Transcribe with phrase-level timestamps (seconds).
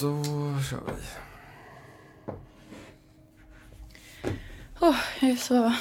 [0.00, 0.22] Då
[0.70, 1.02] kör vi.
[4.80, 5.72] Åh, jag är så,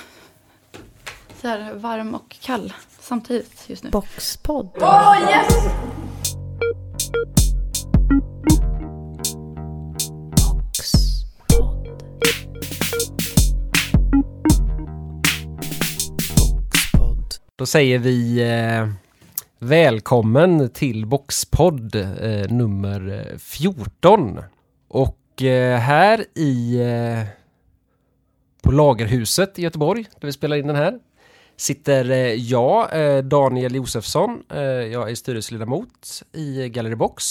[1.42, 3.90] så här varm och kall samtidigt just nu.
[3.90, 4.70] Boxpodd.
[4.76, 5.54] Åh, yes!
[17.56, 18.88] Då säger vi eh,
[19.64, 24.40] välkommen till Boxpodd eh, nummer 14.
[24.88, 27.28] Och eh, här i eh,
[28.62, 31.00] på Lagerhuset i Göteborg, där vi spelar in den här,
[31.58, 34.44] sitter eh, jag, eh, Daniel Josefsson.
[34.50, 37.24] Eh, jag är styrelseledamot i Gallery Box.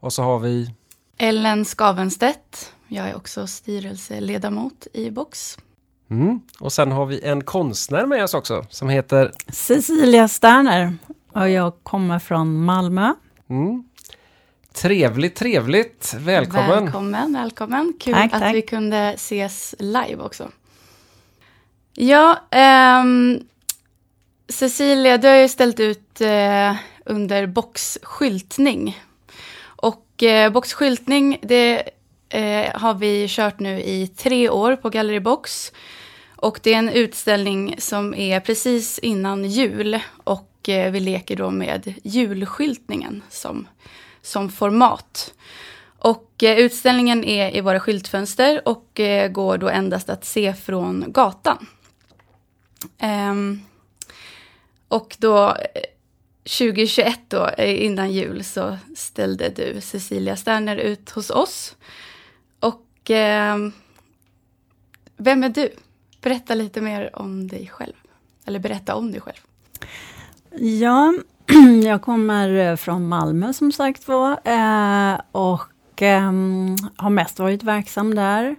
[0.00, 0.74] Och så har vi
[1.18, 2.72] Ellen Skavenstedt.
[2.88, 5.58] Jag är också styrelseledamot i Box.
[6.10, 6.40] Mm.
[6.60, 10.96] Och sen har vi en konstnär med oss också som heter Cecilia Sterner.
[11.34, 13.12] Och jag kommer från Malmö.
[13.50, 13.84] mm.
[14.74, 16.14] Trevligt, trevligt.
[16.18, 16.84] Välkommen.
[16.84, 17.92] Välkommen, välkommen.
[18.00, 18.54] Kul Tack, att tack.
[18.54, 20.48] vi kunde ses live också.
[21.94, 23.40] Ja, ehm,
[24.48, 29.02] Cecilia, du har ju ställt ut eh, under boxskyltning.
[29.64, 31.82] Och eh, boxskyltning, det
[32.28, 35.72] eh, har vi kört nu i tre år på Gallery Box.
[36.36, 39.98] Och det är en utställning som är precis innan jul.
[40.24, 43.68] Och eh, vi leker då med julskyltningen som,
[44.22, 45.34] som format.
[45.98, 51.04] Och eh, utställningen är i våra skyltfönster och eh, går då endast att se från
[51.08, 51.66] gatan.
[52.98, 53.60] Ehm,
[54.88, 55.82] och då eh,
[56.44, 61.76] 2021 då, eh, innan jul, så ställde du Cecilia Sterner ut hos oss.
[62.60, 63.72] Och ehm,
[65.16, 65.70] vem är du?
[66.20, 67.94] Berätta lite mer om dig själv.
[68.44, 69.40] Eller berätta om dig själv.
[70.56, 71.14] Ja,
[71.84, 74.30] jag kommer eh, från Malmö som sagt var.
[74.30, 78.56] Eh, och ehm, har mest varit verksam där.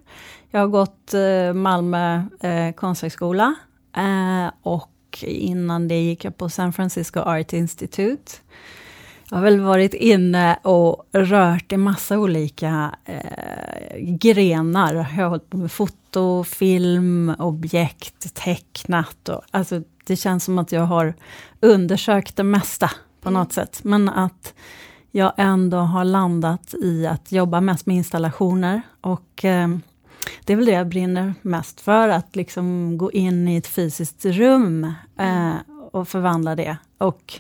[0.52, 2.24] Jag har gått eh, Malmö
[2.76, 3.56] konsthögskola.
[4.62, 8.32] Och innan det gick jag på San Francisco Art Institute.
[9.30, 14.94] Jag har väl varit inne och rört i massa olika eh, grenar.
[14.94, 19.30] Jag har hållit på med foto, film, objekt, tecknat.
[19.30, 21.14] Och, alltså, det känns som att jag har
[21.60, 22.92] undersökt det mesta
[23.22, 23.80] på något sätt.
[23.84, 24.54] Men att
[25.12, 28.82] jag ändå har landat i att jobba mest med installationer.
[29.02, 29.68] Och eh,
[30.46, 34.26] det är väl det jag brinner mest för, att liksom gå in i ett fysiskt
[34.26, 35.54] rum eh,
[35.92, 36.78] och förvandla det.
[36.98, 37.34] Och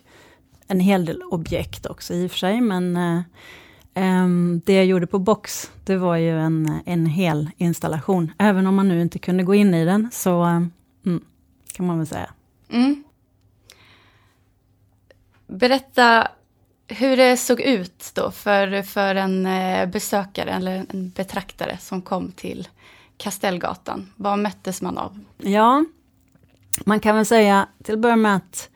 [0.67, 4.27] en hel del objekt också i och för sig, men eh,
[4.65, 8.31] det jag gjorde på Box, det var ju en, en hel installation.
[8.37, 11.23] Även om man nu inte kunde gå in i den, så mm,
[11.73, 12.29] kan man väl säga.
[12.73, 13.03] Mm.
[15.47, 16.27] Berätta
[16.87, 22.31] hur det såg ut då för, för en eh, besökare eller en betraktare som kom
[22.31, 22.67] till
[23.17, 24.11] Kastellgatan.
[24.15, 25.19] Vad möttes man av?
[25.37, 25.85] Ja,
[26.85, 28.69] man kan väl säga till att börja med att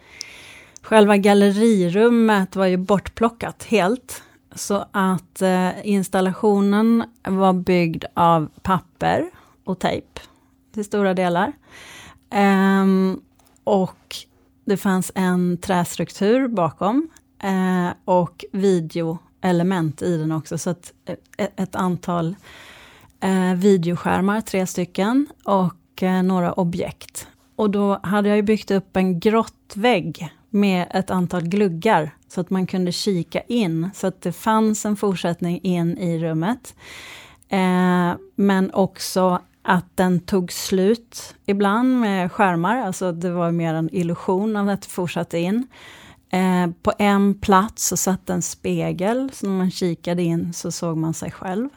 [0.82, 4.24] själva gallerirummet var ju bortplockat helt.
[4.56, 9.30] Så att eh, installationen var byggd av papper
[9.64, 10.22] och tejp
[10.74, 11.54] till stora delar.
[12.30, 13.22] Ehm,
[13.68, 14.16] och
[14.66, 17.10] det fanns en trästruktur bakom
[17.44, 20.58] eh, och videoelement i den också.
[20.58, 22.36] Så att eh, ett, ett antal
[23.20, 27.28] eh, videoskärmar, tre stycken, och eh, några objekt.
[27.56, 32.50] Och då hade jag ju byggt upp en grottvägg med ett antal gluggar, så att
[32.50, 36.76] man kunde kika in, så att det fanns en fortsättning in i rummet.
[37.50, 43.96] Eh, men också att den tog slut ibland med skärmar, alltså det var mer en
[43.96, 45.68] illusion av att det fortsatte in.
[46.30, 50.98] Eh, på en plats så satt en spegel, så när man kikade in så såg
[50.98, 51.70] man sig själv.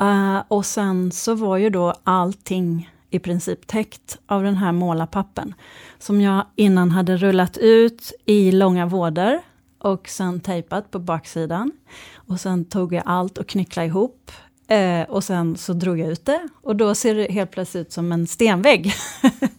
[0.00, 5.54] Eh, och sen så var ju då allting i princip täckt av den här målarpappen.
[5.98, 9.40] Som jag innan hade rullat ut i långa vådor
[9.78, 11.72] och sen tejpat på baksidan.
[12.14, 14.30] Och sen tog jag allt och knycklade ihop.
[14.72, 17.92] Eh, och sen så drog jag ut det och då ser det helt plötsligt ut
[17.92, 18.94] som en stenvägg.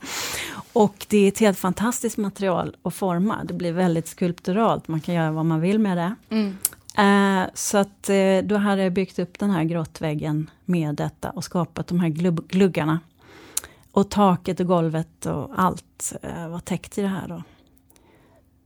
[0.73, 3.43] och det är ett helt fantastiskt material att forma.
[3.43, 6.15] Det blir väldigt skulpturalt, man kan göra vad man vill med det.
[6.29, 6.57] Mm.
[6.97, 11.43] Eh, så att eh, då hade jag byggt upp den här grottväggen med detta och
[11.43, 12.99] skapat de här glub- gluggarna.
[13.91, 17.43] Och taket och golvet och allt eh, var täckt i det här då.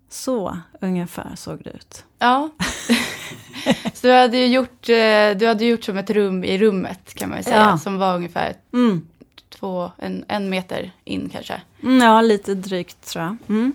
[0.10, 2.06] Så ungefär såg det ut.
[2.20, 2.50] Ja.
[3.94, 7.30] Så du hade, ju gjort, eh, du hade gjort som ett rum i rummet kan
[7.30, 7.56] man ju säga.
[7.72, 7.78] Ja.
[7.78, 9.08] Som var ungefär Mm.
[9.50, 11.62] två, en, en meter in kanske.
[11.84, 13.38] Mm, ja, lite drygt tror jag.
[13.50, 13.74] Mm.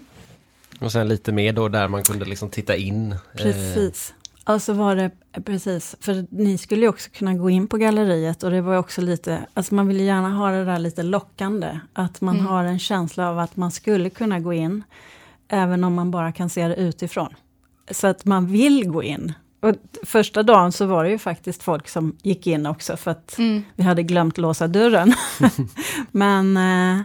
[0.81, 3.13] Och sen lite mer då där man kunde liksom titta in.
[3.13, 4.15] eh, Precis.
[4.47, 5.11] Och så var det
[5.45, 9.01] precis, för ni skulle ju också kunna gå in på galleriet och det var också
[9.01, 11.79] lite, alltså man vill ju gärna ha det där lite lockande.
[11.93, 12.47] Att man Mm.
[12.47, 14.83] har en känsla av att man skulle kunna gå in,
[15.49, 17.35] även om man bara kan se det utifrån.
[17.93, 19.33] Så att man vill gå in.
[19.61, 23.39] Och första dagen så var det ju faktiskt folk som gick in också, för att
[23.39, 23.63] Mm.
[23.75, 25.15] vi hade glömt låsa dörren.
[26.11, 27.01] Men eh,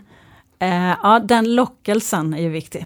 [0.59, 2.85] eh, ja, den lockelsen är ju viktig.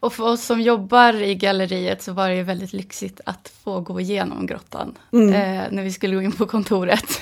[0.00, 3.80] Och för oss som jobbar i galleriet så var det ju väldigt lyxigt att få
[3.80, 4.94] gå igenom grottan.
[5.12, 5.28] Mm.
[5.34, 7.20] Eh, när vi skulle gå in på kontoret.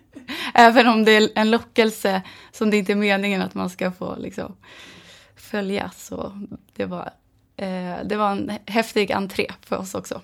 [0.54, 2.22] Även om det är en lockelse
[2.52, 4.56] som det inte är meningen att man ska få liksom,
[5.36, 5.90] följa.
[5.96, 6.46] Så
[6.76, 7.10] det var,
[8.04, 10.20] det var en häftig entré för oss också.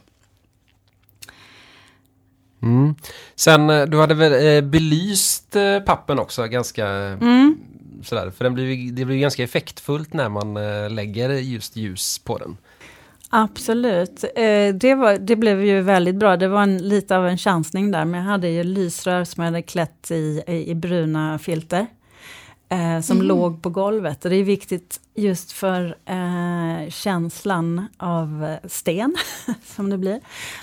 [2.63, 2.95] Mm.
[3.35, 7.59] Sen, eh, du hade väl eh, belyst eh, pappen också ganska Mm.
[8.05, 8.31] sådär.
[8.31, 12.57] För den blir, det blir ganska effektfullt när man eh, lägger just ljus på den.
[13.31, 14.25] Absolut.
[14.25, 16.37] Eh, det, var, det blev ju väldigt bra.
[16.37, 19.51] Det var en, lite av en chansning där, men jag hade ju lysrör som jag
[19.51, 21.87] hade klätt i, i, i bruna filter.
[22.73, 23.27] Eh, som Mhm.
[23.27, 24.25] låg på golvet.
[24.25, 29.17] Och det är viktigt just för eh, känslan av eh, sten,
[29.65, 30.21] som det blir,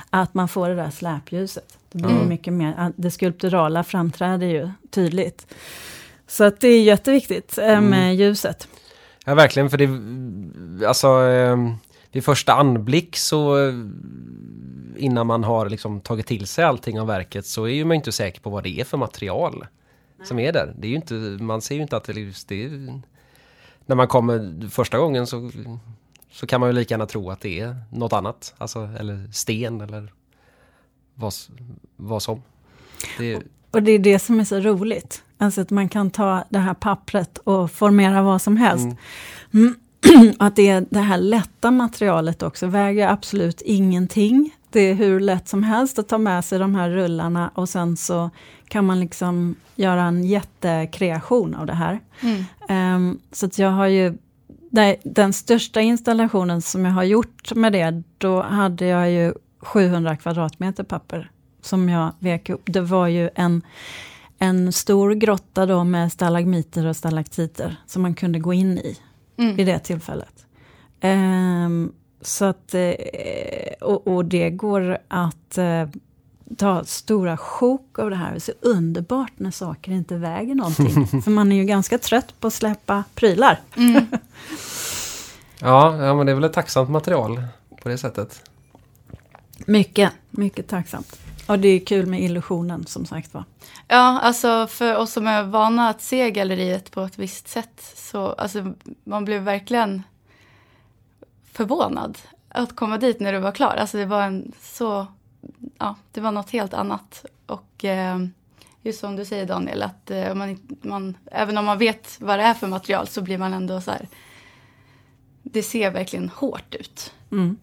[0.09, 1.77] att man får det där släpljuset.
[1.92, 2.30] Det blir Mm.
[2.30, 5.48] mycket mer, ah, det skulpturala framträder ju tydligt.
[6.27, 8.15] Så att det är jätteviktigt eh, med Mm.
[8.15, 8.68] ljuset.
[9.25, 9.69] Ja, verkligen.
[9.69, 11.57] För det, alltså, eh,
[12.12, 13.56] vid första anblick så
[14.98, 18.12] innan man har liksom tagit till sig allting av verket så är ju man inte
[18.12, 19.65] säker på vad det är för material
[20.23, 20.73] som är där.
[20.77, 23.01] Det är ju inte, man ser ju inte att det, är- det är,
[23.85, 25.51] när man kommer första gången så,
[26.31, 28.53] så kan man ju lika gärna tro att det är något annat.
[28.57, 30.13] Alltså, eller sten eller
[31.15, 31.33] vad,
[31.95, 32.41] vad som.
[33.17, 33.41] Det,
[33.71, 35.23] Och det är det som är så roligt.
[35.37, 38.87] Alltså att man kan ta det här pappret och formera vad som helst.
[39.53, 39.75] mm,
[40.39, 44.55] Att det, är det här lätta materialet också väger absolut ingenting.
[44.69, 47.97] Det är hur lätt som helst att ta med sig de här rullarna och sen
[47.97, 48.29] så
[48.67, 51.99] kan man liksom göra en jättekreation av det här.
[52.21, 52.43] Mm.
[52.69, 54.17] Ehm, så att jag har ju,
[54.69, 60.15] nej, den största installationen som jag har gjort med det, då hade jag ju 700
[60.17, 61.31] kvadratmeter papper
[61.61, 62.61] som jag vek upp.
[62.65, 63.61] Det var ju en,
[64.39, 68.97] en stor grotta då med stalagmiter och stalaktiter som man kunde gå in i
[69.39, 69.55] Mm.
[69.55, 70.45] det tillfället.
[71.01, 71.91] Ehm,
[72.27, 72.81] så att, eh,
[73.81, 75.88] och, och det går att eh,
[76.57, 78.31] ta stora sjok av det här.
[78.31, 81.07] Det är så underbart när saker inte väger någonting.
[81.21, 83.59] För man är ju ganska trött på att släppa prylar.
[83.77, 83.94] Mm.
[85.59, 87.44] ja, ja, men det är väl ett tacksamt material
[87.81, 88.50] på det sättet.
[89.65, 91.19] Mycket, mycket tacksamt.
[91.47, 93.44] Och det är kul med illusionen som sagt var.
[93.88, 98.27] Ja, alltså för oss som är vana att se galleriet på ett visst sätt så
[98.27, 98.73] alltså,
[99.03, 100.03] man blev verkligen
[101.57, 102.18] förvånad
[102.50, 103.75] att komma dit när du var klar.
[103.75, 105.07] Alltså det var en så,
[105.77, 107.25] ja, det var något helt annat.
[107.45, 108.18] Och eh,
[108.81, 112.44] just som du säger Daniel, att eh, man, man, även om man vet vad det
[112.44, 114.07] är för material så blir man ändå så här,
[115.44, 117.57] det ser verkligen hårt ut Mm.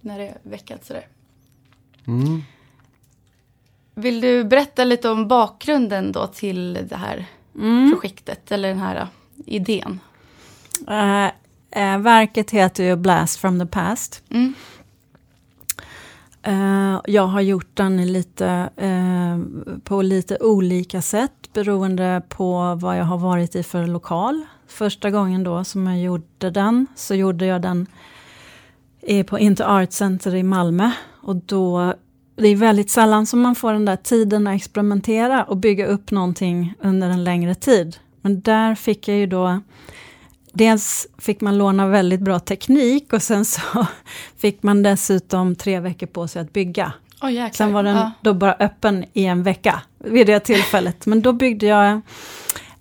[0.00, 1.06] när det är veckat sådär.
[2.06, 2.42] Mm.
[3.94, 7.90] Vill du berätta lite om bakgrunden då till det här Mm.
[7.92, 9.08] projektet eller den här uh,
[9.46, 10.00] idén?
[10.88, 11.28] Eh,
[11.74, 14.22] eh, verket heter ju Blast from the past.
[14.30, 14.54] Mm.
[16.42, 19.38] Eh, jag har gjort den lite, eh,
[19.84, 24.46] på lite olika sätt beroende på vad jag har varit i för lokal.
[24.66, 27.86] Första gången då som jag gjorde den så gjorde jag den
[29.26, 30.90] på Inter Art Center i Malmö.
[31.22, 31.94] Och då,
[32.36, 36.10] det är väldigt sällan som man får den där tiden att experimentera och bygga upp
[36.10, 37.96] någonting under en längre tid.
[38.20, 39.60] Men där fick jag ju då
[40.54, 43.60] Dels fick man låna väldigt bra teknik och sen så
[44.36, 46.92] fick man dessutom tre veckor på sig att bygga.
[47.22, 47.50] Oh, jäklar.
[47.66, 48.10] Sen var den Ja.
[48.20, 51.06] då bara öppen i en vecka vid det tillfället.
[51.06, 52.00] Men då byggde jag,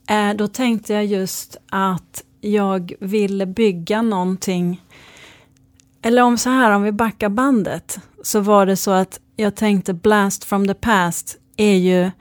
[0.09, 4.81] eh, då tänkte jag just att jag ville bygga någonting,
[6.01, 9.93] eller om så här, om vi backar bandet, så var det så att jag tänkte
[9.93, 12.11] Blast from the past är ju,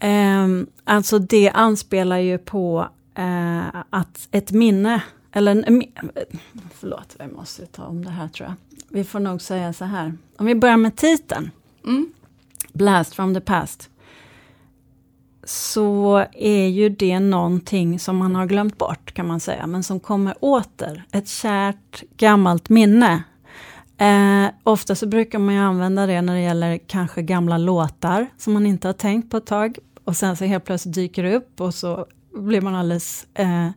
[0.00, 5.82] ehm, alltså det anspelar ju på eh, att ett minne, eller en,
[6.74, 8.54] förlåt, vi måste ta om det här tror jag.
[8.88, 11.50] Vi får nog säga så här, om vi börjar med titeln,
[11.86, 12.12] Mm.
[12.72, 13.90] Blast from the past,
[15.44, 20.00] så är ju det någonting som man har glömt bort kan man säga, men som
[20.00, 21.04] kommer åter.
[21.12, 23.22] Ett kärt gammalt minne.
[23.98, 28.52] Eh, ofta så brukar man ju använda det när det gäller kanske gamla låtar som
[28.52, 29.78] man inte har tänkt på ett tag.
[30.04, 33.68] Och sen så helt plötsligt dyker det upp och så blir man alldeles eh,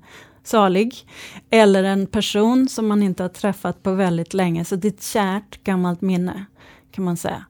[0.44, 1.08] salig.
[1.50, 4.66] Eller en person som man inte har träffat på väldigt länge.
[4.66, 6.46] Så det är ett kärt gammalt minne
[6.92, 7.46] kan man säga.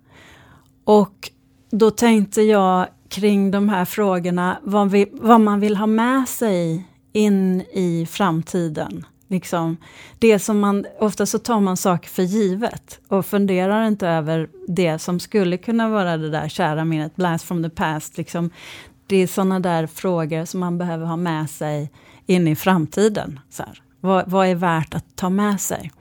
[0.84, 1.32] Och
[1.72, 6.88] då tänkte jag kring de här frågorna, vad, vi, vad man vill ha med sig
[7.14, 9.06] in i framtiden.
[9.28, 9.78] Liksom,
[10.20, 15.00] det som man, ofta så tar man saker för givet och funderar inte över det
[15.00, 18.18] som skulle kunna vara det där kära minnet, blast from the past.
[18.18, 18.50] Liksom,
[19.10, 21.92] det är sådana där frågor som man behöver ha med sig
[22.26, 23.40] in i framtiden.
[23.50, 23.82] Så här.
[24.00, 25.92] Vad, vad är värt att ta med sig?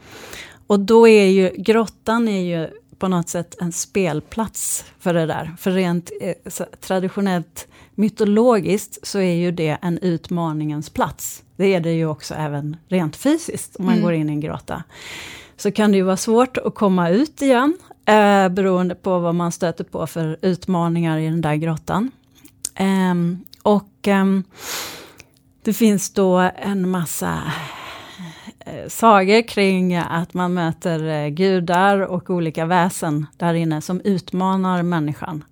[0.66, 5.54] Och då är ju grottan är ju på något sätt en spelplats för det där.
[5.58, 11.42] För rent eh, traditionellt mytologiskt så är ju det en utmaningens plats.
[11.56, 14.04] Det är det ju också även rent fysiskt om man mm.
[14.04, 14.82] går in i en grotta.
[15.56, 19.52] Så kan det ju vara svårt att komma ut igen, eh, beroende på vad man
[19.52, 22.10] stöter på för utmaningar i den där grottan.
[22.78, 23.14] Eh,
[23.62, 24.24] och eh,
[25.62, 27.52] det finns då en massa
[28.68, 34.82] Eh, sagor kring att man möter eh, gudar och olika väsen där inne som utmanar
[34.82, 35.44] människan.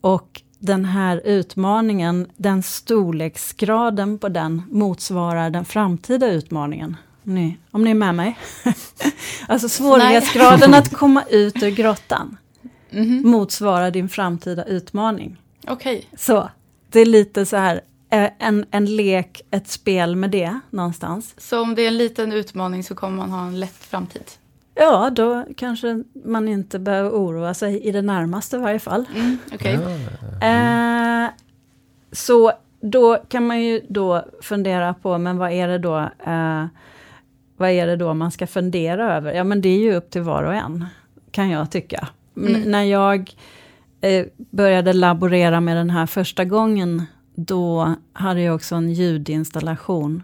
[0.00, 6.96] Och den här utmaningen, den storleksgraden på den motsvarar den framtida utmaningen.
[7.22, 8.38] Ni, om ni är med mig?
[9.48, 12.36] alltså svårighetsgraden att komma ut ur grottan
[12.90, 13.26] mm -hmm.
[13.26, 15.36] motsvarar din framtida utmaning.
[15.68, 15.96] Okej.
[15.96, 16.18] Okay.
[16.18, 16.50] Så,
[16.88, 17.80] det är lite så här,
[18.10, 21.34] Eh, en, en lek, ett spel med det någonstans.
[21.38, 24.24] Så om det är en liten utmaning så kommer man ha en lätt framtid?
[24.74, 29.04] Ja, då kanske man inte behöver oroa sig i det närmaste i varje fall.
[29.14, 29.74] Mm, okay.
[30.42, 31.30] eh,
[32.12, 36.66] så då kan man ju då fundera på, men vad är det då eh,
[37.56, 39.34] vad är det då man ska fundera över?
[39.34, 40.86] Ja, men det är ju upp till var och en,
[41.30, 42.08] kan jag tycka.
[42.36, 42.60] Mm.
[42.60, 43.34] När jag
[44.00, 50.22] eh, började laborera med den här första gången då hade jag också en ljudinstallation.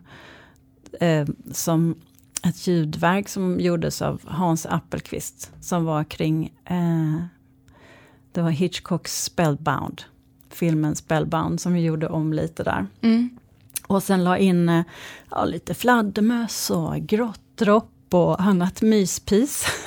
[1.01, 1.95] Eh, som
[2.43, 5.53] ett ljudverk som gjordes av Hans Appelqvist.
[5.61, 7.25] Som var kring, eh,
[8.33, 10.03] det var Hitchcocks Spellbound.
[10.51, 12.87] Filmen Spellbound som vi gjorde om lite där.
[13.01, 13.31] Mm.
[13.87, 14.85] Och sen la in eh,
[15.31, 19.67] ja, lite fladdermöss och grottdropp och annat myspis.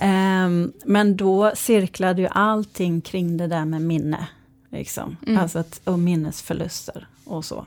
[0.00, 4.28] um, men då cirklade ju allting kring det där med minne.
[4.70, 5.16] Liksom.
[5.26, 5.42] Mm.
[5.42, 7.66] Alltså att, och minnesförluster och så.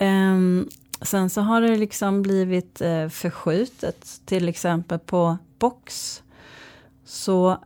[0.00, 0.68] Um,
[1.02, 6.22] sen så har det liksom blivit uh, förskjutet, till exempel på box.
[7.04, 7.58] Så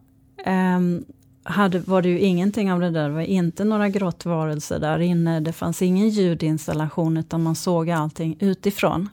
[0.46, 1.04] um,
[1.42, 5.40] hade, var det ju ingenting av det där, det var inte några grottvarelser där inne.
[5.40, 9.08] Det fanns ingen ljudinstallation utan man såg allting utifrån.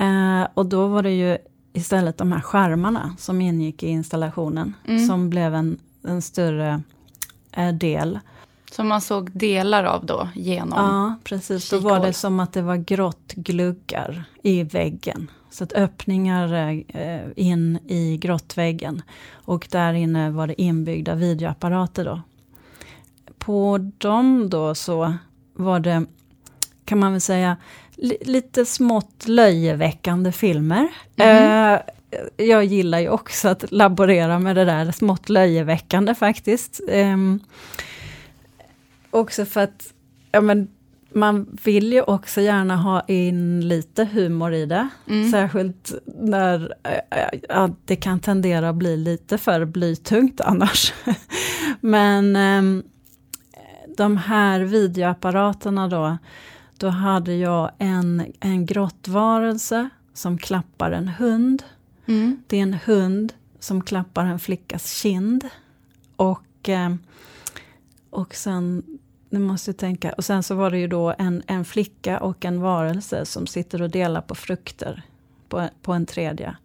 [0.00, 1.38] Uh, och då var det ju
[1.74, 4.74] istället de här skärmarna som ingick i installationen.
[4.84, 5.06] Mm.
[5.06, 6.82] Som blev en, en större
[7.56, 8.18] Eh, del.
[8.70, 11.70] Som man såg delar av då genom Ja, precis.
[11.70, 15.30] Då var det som att det var grottgluggar i väggen.
[15.50, 16.54] Så att öppningar
[16.88, 19.02] eh, in i grottväggen.
[19.32, 22.20] Och där inne var det inbyggda videoapparater då.
[23.38, 25.14] På dem då så
[25.54, 26.04] var det,
[26.84, 27.56] kan man väl säga,
[27.96, 30.88] lite smått löjeväckande filmer.
[31.16, 31.72] Mm.
[31.72, 31.80] Eh,
[32.36, 36.80] jag gillar ju också att laborera med det där smått löjeväckande faktiskt.
[36.88, 37.40] Um,
[39.10, 39.92] också för att
[40.32, 40.68] ja, men,
[41.12, 44.88] man vill ju också gärna ha in lite humor i det.
[45.08, 45.30] Mm.
[45.30, 46.74] Särskilt när
[47.48, 50.92] ja, det kan tendera att bli lite för blytungt annars.
[51.80, 52.82] Men um,
[53.96, 56.18] de här videoapparaterna då,
[56.76, 61.62] då hade jag en, en grottvarelse som klappar en hund.
[62.06, 62.42] Mm.
[62.46, 65.48] Det är en hund som klappar en flickas kind.
[66.16, 66.94] Och, eh,
[68.10, 68.82] och sen,
[69.30, 72.44] nu måste jag tänka, och sen så var det ju då en, en flicka och
[72.44, 75.02] en varelse som sitter och delar på frukter
[75.48, 76.56] på, på en tredje.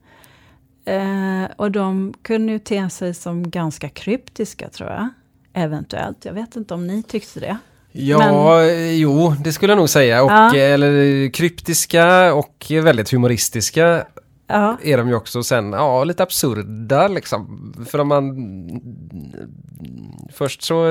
[0.86, 5.10] Eh, och de kunde ju te sig som ganska kryptiska tror jag.
[5.54, 7.58] Eventuellt, jag vet inte om ni tyckte det.
[8.00, 8.98] Ja, Men...
[8.98, 10.24] jo, det skulle jag nog säga.
[10.24, 10.56] Och, ja.
[10.56, 14.06] Eller kryptiska och väldigt humoristiska
[14.48, 14.78] ja.
[14.84, 17.74] är de ju också sen, ja, lite absurda liksom.
[17.90, 18.36] För om man...
[20.34, 20.86] Först så,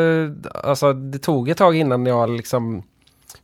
[0.64, 2.82] alltså det tog ett tag innan jag liksom...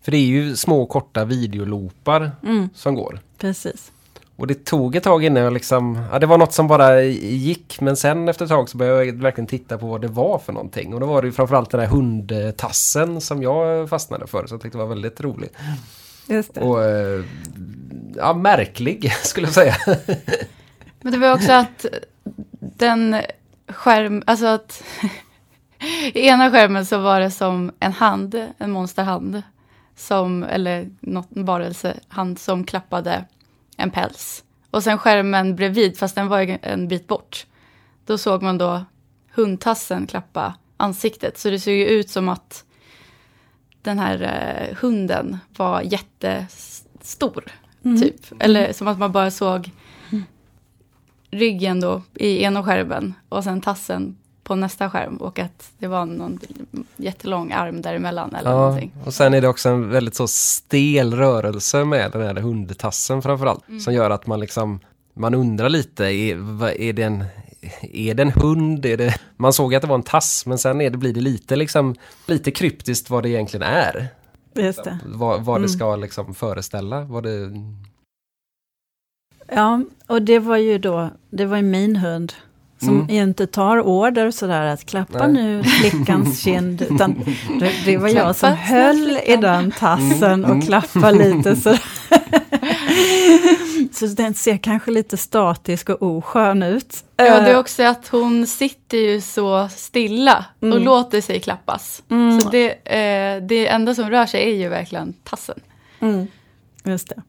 [0.03, 2.69] För det är ju små korta videoloopar mm.
[2.75, 3.21] som går.
[3.39, 3.93] Precis.
[4.37, 7.81] Och det tog ett tag innan jag liksom, ja det var något som bara gick
[7.81, 10.53] men sen efter ett tag så började jag verkligen titta på vad det var för
[10.53, 10.95] någonting.
[10.95, 14.63] Och då var det ju framförallt den där hundtassen som jag fastnade för så jag
[14.63, 15.57] tyckte det var väldigt roligt.
[16.27, 16.61] Just det.
[16.61, 17.25] Och eh,
[18.17, 19.77] ja, märklig skulle jag säga.
[21.01, 21.87] Men det var också att
[22.61, 23.17] den
[23.69, 24.83] skärm, alltså att
[26.15, 29.43] i ena skärmen så var det som en hand, en monsterhand.
[29.97, 33.25] Som, eller något, en varelsehand som klappade
[33.77, 34.45] en päls.
[34.71, 37.47] Och sen skärmen bredvid, fast den var en bit bort.
[38.07, 38.85] då såg man då
[39.35, 41.39] hundtassen klappa ansiktet.
[41.39, 42.65] Så det såg ju ut som att
[43.83, 47.45] den här eh, hunden var jättestor.
[47.85, 48.01] Mm.
[48.01, 48.21] Typ.
[48.39, 49.71] Eller som att man bara såg
[51.31, 56.07] ryggen då i ena skärmen och sen tassen på nästa skärm och att det var
[56.07, 56.39] någon
[56.97, 58.93] jättelång arm däremellan eller Ja, någonting.
[59.05, 63.69] och sen är det också en väldigt så stel rörelse med den här hundtassen framförallt.
[63.69, 63.81] Mm.
[63.81, 64.81] Som gör att man liksom,
[65.15, 67.25] man undrar lite, är, vad, är, det en,
[67.83, 68.87] är det en hund?
[68.87, 71.21] Är det, man såg att det var en tass, men sen är det, blir det
[71.21, 71.95] lite liksom,
[72.27, 74.09] lite kryptiskt vad det egentligen är.
[74.57, 74.99] Just det.
[75.07, 75.63] Vad, vad Mm.
[75.67, 77.01] det ska liksom föreställa.
[77.01, 77.51] Vad det,
[79.49, 82.33] Ja, och det var ju då, det var ju min hund.
[82.79, 83.11] Som Mm.
[83.11, 85.33] inte tar order sådär att klappa Nej.
[85.43, 86.83] nu flickans kind.
[86.83, 87.15] Utan
[87.61, 91.77] det, det var jag som höll i den tassen Mm, och klappade lite så.
[93.93, 97.05] så den ser kanske lite statisk och oskön ut.
[97.17, 100.83] Ja, det är Eh, också att hon sitter ju så stilla och Mm.
[100.83, 102.03] låter sig klappas.
[102.11, 105.61] mm, Så det, eh, det enda som rör sig är ju verkligen tassen.
[106.01, 106.27] Mm,
[106.85, 107.23] just det.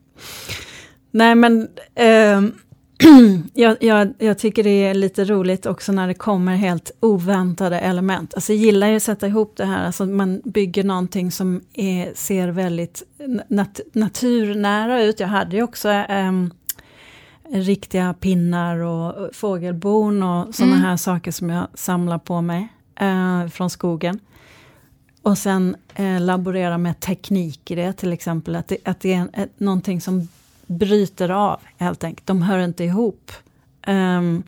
[1.11, 2.53] Nej men ehm,
[3.53, 8.33] jag, jag, jag tycker det är lite roligt också när det kommer helt oväntade element.
[8.33, 12.11] Alltså jag gillar ju att sätta ihop det här, alltså man bygger någonting som är,
[12.15, 13.03] ser väldigt
[13.47, 15.19] nat naturnära ut.
[15.19, 16.51] Jag hade ju också ehm,
[17.49, 20.85] riktiga pinnar och fågelbon och sådana Mm.
[20.85, 22.67] här saker som jag samlar på mig
[22.99, 24.19] eh, från skogen.
[25.21, 29.17] Och sen eh, laborera med teknik i det, till exempel att det, att det är
[29.17, 30.27] en, ett, någonting som
[30.67, 32.27] bryter av, helt enkelt.
[32.27, 33.31] De hör inte ihop.
[33.81, 34.43] Ehm,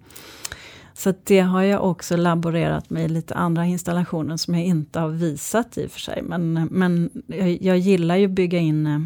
[0.93, 5.09] så det har jag också laborerat med i lite andra installationer som jag inte har
[5.09, 6.21] visat i och för sig.
[6.21, 8.99] Men, men jag, jag gillar ju att bygga in eh,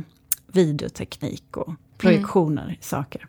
[0.47, 3.27] videoteknik och projektioner i saker.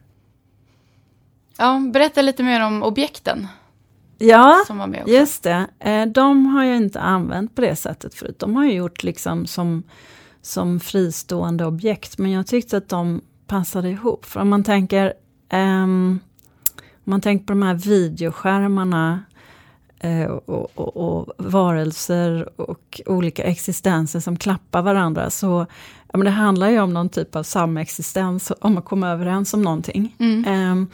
[1.59, 3.49] Ja, berätta lite mer om objekten
[4.23, 4.65] Ja.
[5.07, 8.39] Just det, Eh, de har jag inte använt på det sättet förut.
[8.39, 9.83] De har jag gjort liksom som,
[10.43, 13.21] som fristående objekt, men jag tyckte att de
[13.53, 14.25] passade ihop.
[14.25, 15.13] För om man tänker,
[15.49, 16.21] ehm,
[16.77, 19.25] om man tänker på de här videoskärmarna
[20.01, 25.67] eh, och, och, och varelser och olika existenser som klappar varandra, så
[26.13, 29.63] ja, men det handlar ju om någon typ av samexistens, om att komma överens om
[29.63, 30.17] någonting.
[30.19, 30.45] Mm.
[30.45, 30.87] Ehm,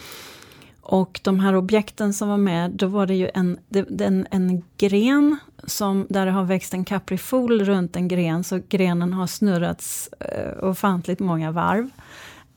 [0.82, 3.58] och de här objekten som var med, då var det ju en,
[4.00, 9.12] en, en gren som, där det har växt en kaprifol runt en gren, så grenen
[9.12, 11.90] har snurrats uh, ofantligt många varv.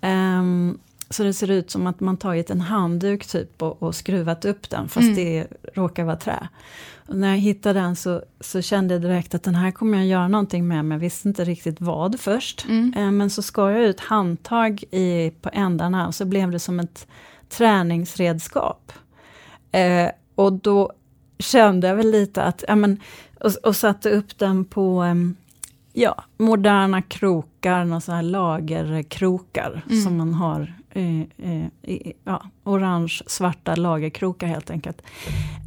[0.02, 0.78] Ehm,
[1.10, 4.70] så det ser ut som att man tagit en handduk typ och, och skruvat upp
[4.70, 5.16] den, fast Mm.
[5.16, 6.48] det råkar vara trä.
[7.08, 10.08] Och när jag hittade den så, så kände jag direkt att den här kommer jag
[10.08, 12.66] göra någonting med, men jag visste inte riktigt vad först.
[12.70, 12.94] Mm.
[12.98, 16.80] Eh, Men så skar jag ut handtag i, på ändarna och så blev det som
[16.80, 17.08] ett
[17.50, 18.92] träningsredskap.
[19.72, 20.92] Eh, och då
[21.40, 23.00] kände jag väl lite att, ja men,
[23.40, 25.36] och, och satte upp den på em,
[25.94, 30.02] ja, moderna krokar, några sådana här lagerkrokar Mm.
[30.02, 30.74] som man har.
[30.90, 35.02] Eh, eh, ja, orange-svarta lagerkrokar helt enkelt.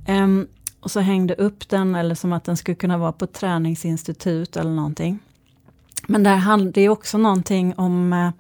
[0.07, 0.47] Em,
[0.81, 4.57] och så hängde upp den, eller som att den skulle kunna vara på ett träningsinstitut
[4.57, 5.19] eller någonting.
[6.07, 8.31] Men det, hand, det också någonting om eh,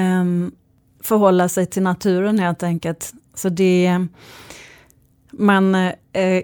[0.00, 0.52] em,
[1.02, 3.12] förhålla sig till naturen helt enkelt.
[3.34, 4.06] Så det,
[5.40, 5.92] man eh,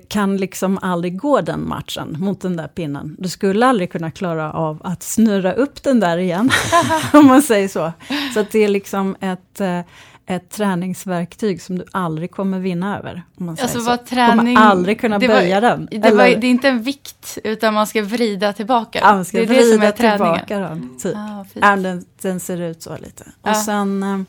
[0.08, 3.16] kan liksom aldrig gå den matchen mot den där pinnen.
[3.18, 6.50] Du skulle aldrig kunna klara av att snurra upp den där igen,
[7.12, 7.92] om man säger så.
[8.34, 9.80] Så det är liksom ett, eh,
[10.26, 13.22] ett träningsverktyg som du aldrig kommer vinna över.
[13.38, 13.86] Om man säger Alltså så.
[13.90, 14.36] vad träning...
[14.56, 15.88] kommer aldrig kunna var- böja den.
[15.90, 18.98] Det, var, det är inte en vikt, utan man ska vrida tillbaka.
[19.02, 20.98] Ja, man ska det är vrida tillbaka den.
[21.02, 21.14] Typ.
[21.60, 23.24] Ah, den, den ser ut så lite.
[23.42, 23.54] Och Ja.
[23.54, 24.20] sen eh,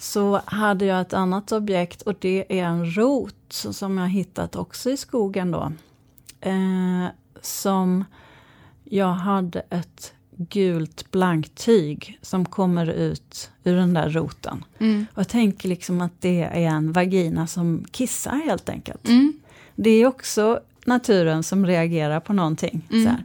[0.00, 4.90] så hade jag ett annat objekt och det är en rot som jag hittat också
[4.90, 5.72] i skogen då.
[6.40, 7.06] Eh,
[7.40, 8.04] som
[8.84, 14.64] jag hade ett gult blankt tyg som kommer ut ur den där roten.
[14.78, 15.06] Mm.
[15.12, 19.08] Och jag tänker liksom att det är en vagina som kissar helt enkelt.
[19.08, 19.32] Mm.
[19.74, 22.88] Det är också naturen som reagerar på någonting.
[22.92, 23.16] Mm.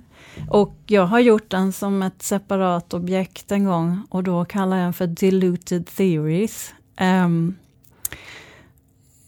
[0.50, 4.86] Och jag har gjort den som ett separat objekt en gång och då kallar jag
[4.86, 6.74] den för Diluted Theories.
[6.96, 7.56] Ehm,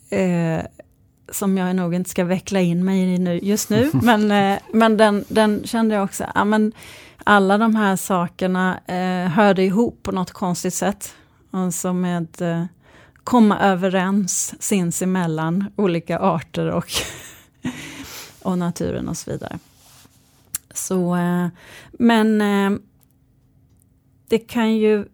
[0.09, 0.61] eh,
[1.31, 3.91] som jag nog inte ska veckla in mig i nu, just nu.
[4.01, 6.71] men eh, men den, den kände jag också, ja, men
[7.23, 11.15] alla de här sakerna eh, hörde ihop på något konstigt sätt.
[11.51, 12.65] Alltså med eh,
[13.23, 16.91] komma överens sinsemellan, olika arter och,
[18.41, 19.59] och naturen och så vidare.
[20.77, 21.47] Så, eh,
[21.91, 22.79] men eh,
[24.27, 25.05] det kan ju,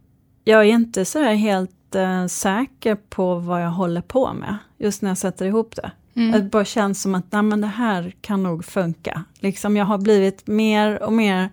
[0.43, 5.01] jag är inte så här helt inte säker på vad jag håller på med, just
[5.01, 5.91] när jag sätter ihop det.
[6.15, 6.31] Mm.
[6.31, 9.23] Det bara känns som att nej, men det här kan nog funka.
[9.39, 11.49] Liksom jag har blivit mer och mer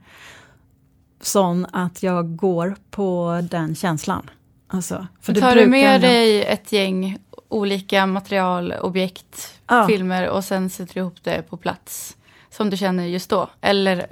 [1.21, 4.31] sån att jag går på den känslan.
[4.69, 7.19] Alltså, för Tar du med dig ett gäng
[7.49, 9.87] olika material, objekt, Ja.
[9.87, 12.17] filmer och sen sätter du ihop det på plats
[12.51, 13.51] som du känner just då?
[13.61, 14.07] Eller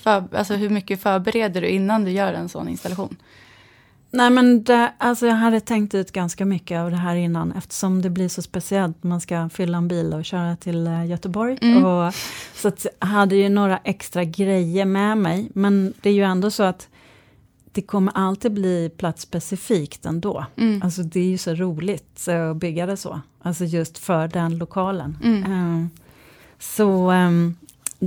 [0.00, 3.16] för, alltså, hur mycket förbereder du innan du gör en sån installation?
[4.10, 8.02] Nej men det, alltså jag hade tänkt ut ganska mycket av det här innan eftersom
[8.02, 9.02] det blir så speciellt.
[9.02, 11.58] Man ska fylla en bil och köra till eh, Göteborg.
[11.62, 11.84] Mm.
[11.84, 12.14] Och,
[12.54, 15.50] så att jag hade ju några extra grejer med mig.
[15.54, 16.88] Men det är ju ändå så att
[17.72, 20.46] det kommer alltid bli platsspecifikt ändå.
[20.56, 20.82] Mm.
[20.82, 23.20] Alltså det är ju så roligt eh, att bygga det så.
[23.42, 25.18] Alltså just för den lokalen.
[25.24, 25.52] Mm.
[25.52, 25.86] Eh,
[26.58, 27.56] Så ehm,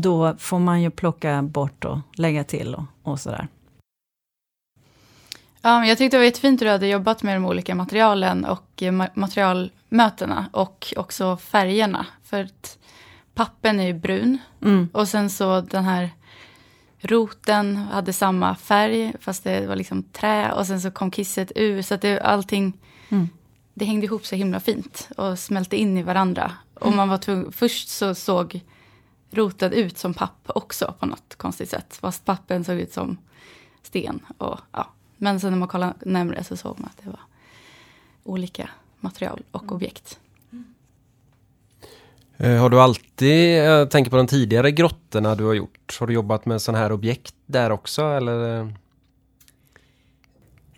[0.02, 3.48] då får man ju plocka bort och lägga till och, och sådär.
[5.62, 8.84] Ja, jag tyckte det var jättefint hur du hade jobbat med de olika materialen och
[8.84, 12.06] eh, ma- materialmötena och också färgerna.
[12.24, 12.78] För att
[13.34, 14.90] pappen är ju brun Mm.
[14.94, 16.10] och sen så den här
[17.00, 21.82] roten hade samma färg fast det var liksom trä och sen så kom kisset ur
[21.82, 22.74] så att det, allting
[23.10, 23.30] Mm.
[23.74, 26.52] det hängde ihop så himla fint och smälte in i varandra.
[26.74, 28.62] Och man var tvungen, först så såg
[29.32, 31.98] roten ut som papp också på något konstigt sätt.
[32.02, 33.18] Fast pappen såg ut som
[33.84, 34.20] sten.
[34.38, 34.88] Och, ja.
[35.18, 37.20] Men sen när man kollade närmare så såg man att det var
[38.24, 40.20] olika material och objekt.
[42.38, 46.14] Eh, Har du alltid, jag tänker på de tidigare grottorna du har gjort, har du
[46.14, 48.60] jobbat med sådana här objekt där också eller?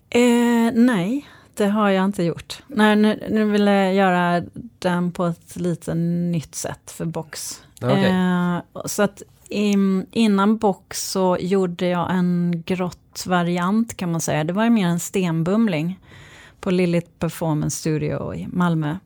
[0.09, 1.27] Eh, nej,
[1.59, 2.63] det har jag inte gjort.
[2.67, 4.43] Nej, nu, nu vill jag göra
[4.79, 7.61] den på ett lite nytt sätt för box.
[7.81, 8.05] Okej.
[8.05, 14.43] Eh, så att im, innan box så gjorde jag en grottvariant kan man säga.
[14.43, 15.99] Det var ju mer en stenbumling
[16.59, 18.97] på Lilith Performance Studio i Malmö.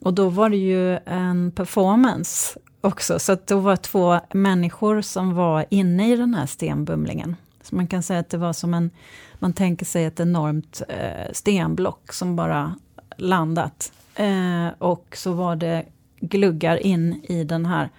[0.00, 5.34] Och då var det ju en performance också, så att det var två människor som
[5.34, 7.36] var inne i den här stenbumlingen.
[7.64, 8.90] Så man kan säga att det var som en,
[9.38, 12.74] man tänker sig ett enormt eh, stenblock som bara
[13.16, 13.92] landat.
[14.14, 15.84] Eh, och så var det
[16.20, 17.90] gluggar in i den här.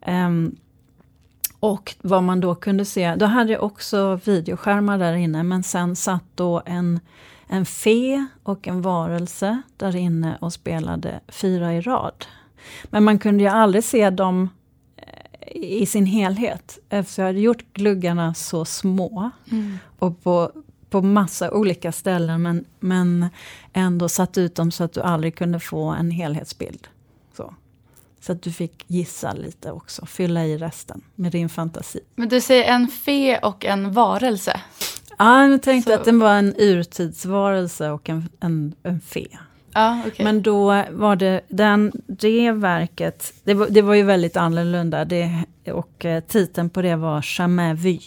[0.00, 0.30] Eh,
[1.60, 5.96] och vad man då kunde se, då hade jag också videoskärmar där inne, men sen
[5.96, 7.00] satt då en,
[7.46, 12.26] en fe och en varelse där inne och spelade fyra i rad.
[12.84, 14.48] Men man kunde ju aldrig se dem
[15.54, 19.30] i sin helhet, eftersom jag hade gjort gluggarna så små
[19.98, 20.52] och på,
[20.90, 23.26] på massa olika ställen, men, men
[23.72, 26.88] ändå satt ut dem så att du aldrig kunde få en helhetsbild.
[27.36, 27.54] Så.
[28.20, 32.00] Så att du fick gissa lite också, fylla i resten med din fantasi.
[32.14, 34.60] Men du säger en fe och en varelse.
[35.18, 39.26] Ja, jag tänkte Så- att den var en urtidsvarelse och en, en, en fe.
[39.76, 40.24] Ja, okej.
[40.24, 45.04] Men då var det den, det verket, det var, det var ju väldigt annorlunda.
[45.04, 47.98] Det, och eh, titeln på det var Jamais vu.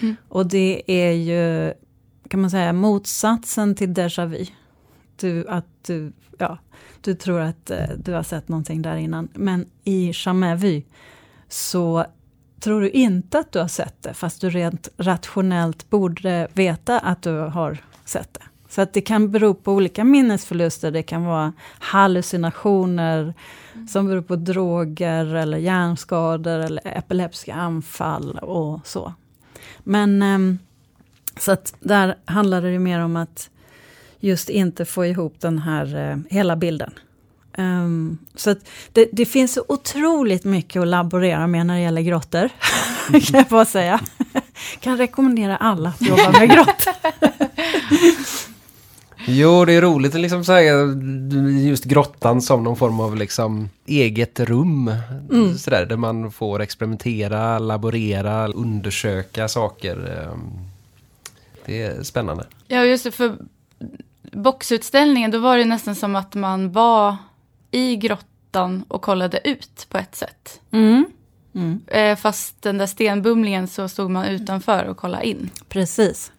[0.00, 0.16] Mm.
[0.28, 1.72] Och det är ju,
[2.28, 4.46] kan man säga, motsatsen till déjà vu.
[5.16, 6.58] Du, att du, ja,
[7.00, 9.28] du tror att eh, du har sett någonting där innan.
[9.34, 10.82] Men i Jamais vu
[11.48, 12.06] så
[12.60, 17.22] tror du inte att du har sett det, fast du rent rationellt borde veta att
[17.22, 18.49] du har sett det.
[18.70, 23.34] Så att det kan bero på olika minnesförluster, det kan vara hallucinationer
[23.88, 29.14] som beror på droger eller hjärnskador eller epileptiska anfall och så.
[29.78, 30.58] Men ehm,
[31.38, 33.50] så att där handlar det mer om att
[34.20, 36.92] just inte få ihop den här eh, hela bilden.
[37.52, 38.58] Ehm, så att
[38.92, 42.48] det, det finns så otroligt mycket att laborera med när det gäller grottor.
[43.20, 44.00] kan jag bara säga.
[44.80, 46.94] kan rekommendera alla att jobba med grottor.
[49.26, 50.74] Jo, det är roligt att liksom säga
[51.68, 54.92] just grottan som någon form av liksom eget rum.
[55.30, 55.58] Mm.
[55.58, 59.96] Sådär, där man får experimentera, laborera, undersöka saker.
[59.96, 60.50] ehm.
[61.64, 62.46] Det är spännande.
[62.68, 63.36] Ja, just det, för
[64.32, 67.16] boxutställningen, då var det nästan som att man var
[67.70, 70.60] i grottan och kollade ut på ett sätt.
[70.70, 71.04] Mm.
[71.54, 71.80] Mm.
[71.86, 75.50] Eh, fast den där stenbumlingen så stod man utanför och kollade in.
[75.68, 76.32] Precis.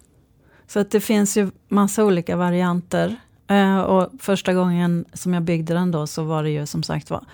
[0.72, 3.16] Så att det finns ju massa olika varianter.
[3.48, 7.10] Eh, och första gången som jag byggde den då så var det ju som sagt
[7.10, 7.26] var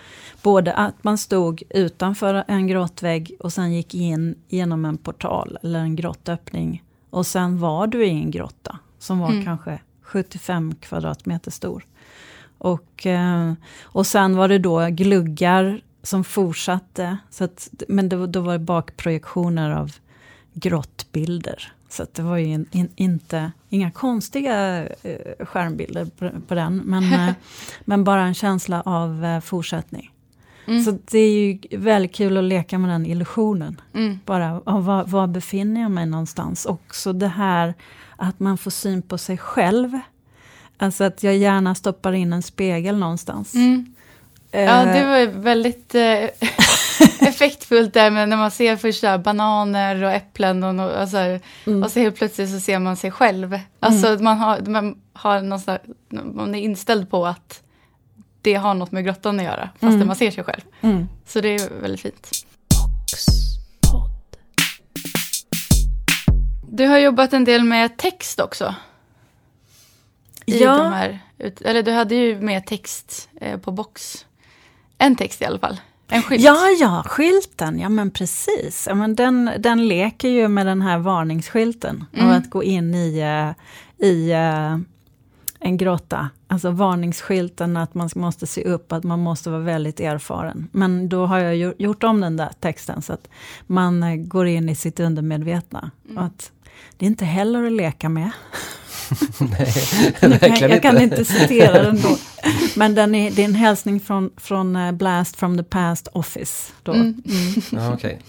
[0.41, 5.80] både att man stod utanför en grottvägg och sen gick in genom en portal eller
[5.80, 6.84] en grottöppning.
[7.10, 9.45] Och sen var du i en grotta som var Mm.
[9.45, 11.86] kanske 75 kvadratmeter stor.
[12.58, 17.17] Och, eh, och sen var det då gluggar som fortsatte.
[17.30, 19.91] Så att, men då, då var det bakprojektioner av
[20.54, 21.73] grottbilder.
[21.89, 27.13] Så det var ju in, in, inte, inga konstiga eh, skärmbilder på, på den, men,
[27.30, 27.34] eh,
[27.86, 30.12] men bara en känsla av eh, fortsättning.
[30.67, 30.84] Mm.
[30.84, 33.82] Så det är ju väldigt kul att leka med den illusionen.
[33.93, 34.19] Mm.
[34.26, 36.65] Bara, var, var befinner jag mig någonstans?
[36.65, 37.73] Också det här
[38.15, 40.00] att man får syn på sig själv.
[40.78, 43.56] Alltså att jag gärna stoppar in en spegel någonstans.
[43.56, 43.93] Mm.
[44.52, 46.24] Ja, Eh, det var väldigt eh,
[47.28, 51.18] effektfullt där med när man ser först så här bananer och äpplen och, no, alltså,
[51.66, 51.84] mm.
[51.84, 53.60] och så helt plötsligt så ser man sig själv.
[53.80, 57.62] Alltså man har, man har någon slags, man är inställd på att
[58.42, 60.08] det har något med grottan att göra, fast Mm.
[60.08, 60.62] man ser sig själv.
[60.82, 61.08] Mm.
[61.26, 62.30] Så det är väldigt fint.
[66.70, 68.76] Du har jobbat en del med text också.
[70.46, 70.78] I Ja.
[70.78, 71.20] de här,
[71.66, 74.26] eller du hade ju med text eh, på box.
[74.98, 75.80] En text i alla fall.
[76.08, 76.44] En skylt.
[76.44, 78.86] Ja, ja, skylten, ja men precis.
[78.88, 82.06] Ja, men den, den leker ju med den här varningsskylten.
[82.14, 82.28] Mm.
[82.28, 84.78] Av att gå in i, eh, i eh,
[85.60, 86.30] en grotta.
[86.48, 90.68] Alltså varningsskylten att man måste se upp, att man måste vara väldigt erfaren.
[90.72, 93.28] Men då har jag gjort om den där texten så att
[93.68, 95.92] man eh, går in i sitt undermedvetna.
[96.06, 96.18] Mm.
[96.18, 96.52] Och att
[96.98, 98.32] det är inte heller att leka med.
[99.39, 101.26] Nej, Jag kan, jag kan inte.
[101.26, 102.17] citera den då.
[102.76, 106.72] Men den är, det är en hälsning från, från eh, Blast from the Past Office.
[106.84, 106.91] Då.
[106.93, 107.24] Mm.
[107.26, 107.62] Mm.
[107.72, 108.20] Ja, okej.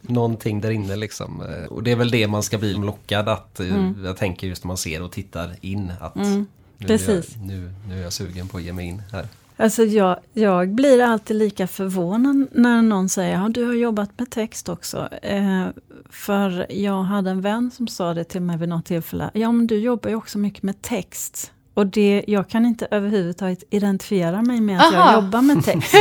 [0.00, 1.42] Någonting där inne liksom.
[1.42, 4.04] Eh, Och det är väl det man ska bli lockad att, eh, Mm.
[4.04, 6.46] jag tänker just när man ser och tittar in att Mm.
[6.78, 7.08] nu, precis.
[7.08, 9.26] Är jag, nu, nu är jag sugen på att ge mig in här.
[9.60, 14.30] Alltså jag, jag blir alltid lika förvånad när någon säger ja, du har jobbat med
[14.30, 15.08] text också.
[15.22, 15.66] Eh,
[16.10, 19.30] för jag hade en vän som sa det till mig vid något tillfälle.
[19.34, 21.52] Ja, men du jobbar ju också mycket med text.
[21.74, 25.12] Och det, jag kan inte överhuvudtaget identifiera mig med att Aha.
[25.12, 25.94] jag jobbar med text.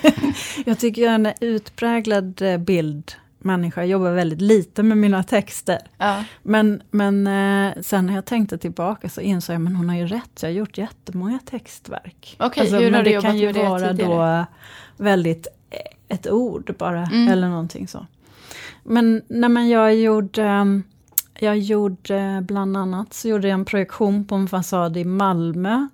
[0.66, 2.58] jag tycker jag är en utpräglad eh,
[3.48, 3.80] bildmänniska.
[3.80, 5.78] Jag jobbar väldigt lite med mina texter.
[5.98, 6.24] Ja.
[6.42, 10.06] Men, men eh, sen när jag tänkte tillbaka så insåg jag, men hon har ju
[10.06, 12.36] rätt, jag har gjort jättemånga textverk.
[12.38, 14.46] Okej, hur men har du det jobbat kan ju med det vara tidigare?
[14.96, 15.78] då väldigt eh,
[16.16, 17.28] ett ord bara, Mm.
[17.28, 18.06] eller någonting så.
[18.84, 20.82] Men, nej, men jag gjorde, ehm,
[21.40, 25.88] jag gjorde bland annat så gjorde jag en projektion på en fasad i Malmö.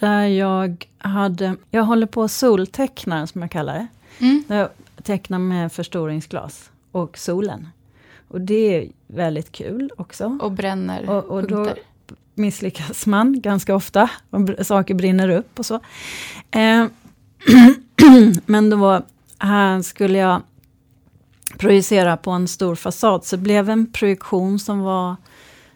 [0.00, 3.86] Där jag hade, jag håller på att solteckna som jag kallar det.
[4.20, 4.44] Mm.
[4.48, 4.68] Jag
[5.02, 7.68] tecknar med förstoringsglas och solen.
[8.28, 10.38] Och det är väldigt kul också.
[10.42, 11.82] Och bränner Och, och då punkter.
[12.34, 14.10] misslyckas man ganska ofta.
[14.62, 15.74] Saker brinner upp och så.
[16.50, 16.86] Eh,
[18.46, 19.02] men då
[19.38, 20.42] här skulle jag
[21.58, 23.24] projicera på en stor fasad.
[23.24, 25.16] Så det blev en projektion som var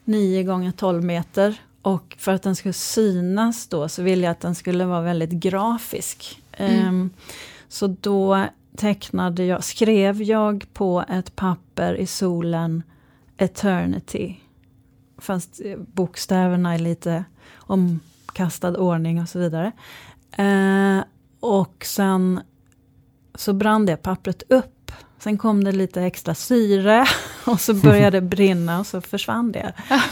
[0.05, 1.61] 9 gånger 12 meter.
[1.83, 5.31] Och för att den skulle synas då så ville jag att den skulle vara väldigt
[5.31, 6.43] grafisk.
[6.53, 7.03] Mm.
[7.03, 7.21] Eh,
[7.69, 12.83] så då tecknade jag, skrev jag på ett papper i solen
[13.37, 14.37] Eternity.
[15.19, 17.25] Fast eh, bokstäverna är lite
[17.57, 19.73] omkastad ordning och så vidare.
[20.33, 21.05] Eh,
[21.41, 22.41] och sen
[23.35, 24.93] så brann det pappret upp.
[25.19, 27.07] Sen kom det lite extra syre
[27.47, 29.73] och så började det brinna och så försvann det.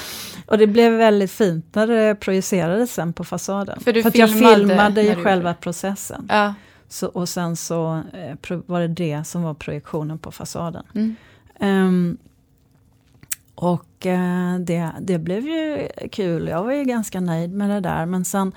[0.46, 3.80] Och det blev väldigt fint när det projicerades sen på fasaden.
[3.80, 6.26] För du att jag filmade ju själva processen.
[6.28, 6.54] Ja.
[6.92, 10.84] Så, och sen så eh, var det det som var projektionen på fasaden.
[10.94, 11.14] Mm.
[11.60, 12.18] Ehm,
[13.54, 18.06] och eh, det, det blev ju kul, jag var ju ganska nöjd med det där.
[18.06, 18.52] Men sen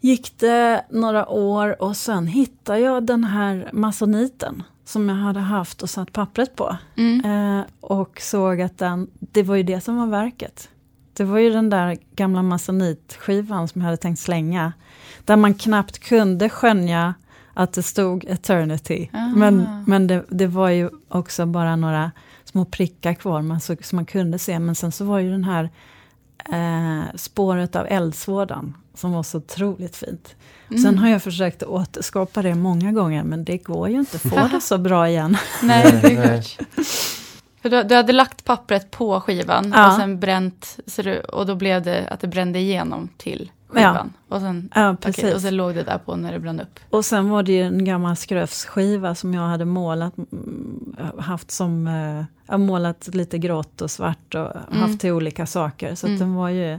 [0.00, 5.82] gick det några år och sen hittade jag den här masoniten som jag hade haft
[5.82, 6.76] och satt pappret på.
[6.96, 7.24] Mm.
[7.24, 10.68] Eh, och såg att den, det var ju det som var verket.
[11.16, 14.72] Det var ju den där gamla masonitskivan som jag hade tänkt slänga.
[15.24, 17.14] Där man knappt kunde skönja
[17.54, 19.08] att det stod Eternity.
[19.12, 19.26] Ah.
[19.26, 22.10] Men, men det, det var ju också bara några
[22.44, 24.58] små prickar kvar man så, som man kunde se.
[24.58, 25.70] Men sen så var ju den här
[26.52, 30.34] eh, spåret av eldsvådan som var så otroligt fint.
[30.70, 30.82] Mm.
[30.82, 34.22] Sen har jag försökt att återskapa det många gånger men det går ju inte att
[34.22, 35.36] få det så bra igen.
[35.62, 36.42] Nej, Nej.
[37.66, 39.86] För du, du hade lagt pappret på skivan Ja.
[39.88, 44.12] och sen bränt, så du, och då blev det att det brände igenom till skivan.
[44.28, 45.34] Och, sen, Ja, precis.
[45.34, 46.78] och sen låg det där på när det brann upp.
[46.90, 51.86] Och sen var det ju en gammal skröfsskiva som jag hade målat, mm, haft som,
[52.46, 55.94] har målat lite grått och svart och haft till olika saker.
[55.94, 56.18] Så Mm.
[56.18, 56.78] den var ju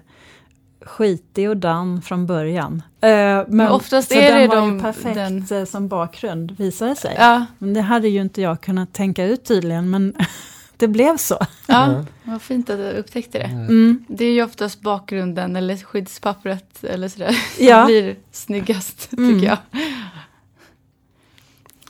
[0.81, 2.81] skitig och damm från början.
[3.01, 6.51] Eh, men, oftast så är den det var de- ju perfekt den- eh, som bakgrund,
[6.57, 7.15] visade sig.
[7.19, 10.13] Ja, Men det hade ju inte jag kunnat tänka ut tydligen, men
[10.77, 11.37] det blev så.
[11.67, 12.05] ja Ja.
[12.23, 13.43] vad fint att du upptäckte det.
[13.43, 14.05] Mm.
[14.07, 17.79] Det är ju oftast bakgrunden eller skyddspappret eller sådär Ja.
[17.81, 19.33] som blir snyggast Mm.
[19.33, 19.57] tycker jag.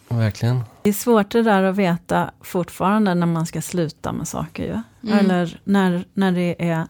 [0.10, 0.64] Verkligen.
[0.82, 4.82] Det är svårt det där att veta fortfarande när man ska sluta med saker ju.
[5.12, 5.20] Mm.
[5.26, 6.88] Eller när, när det är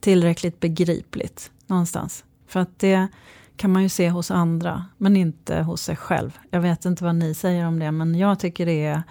[0.00, 2.24] tillräckligt begripligt någonstans.
[2.48, 3.08] För att det
[3.56, 6.38] kan man ju se hos andra, men inte hos sig själv.
[6.50, 9.02] Jag vet inte vad ni säger om det, men jag tycker det är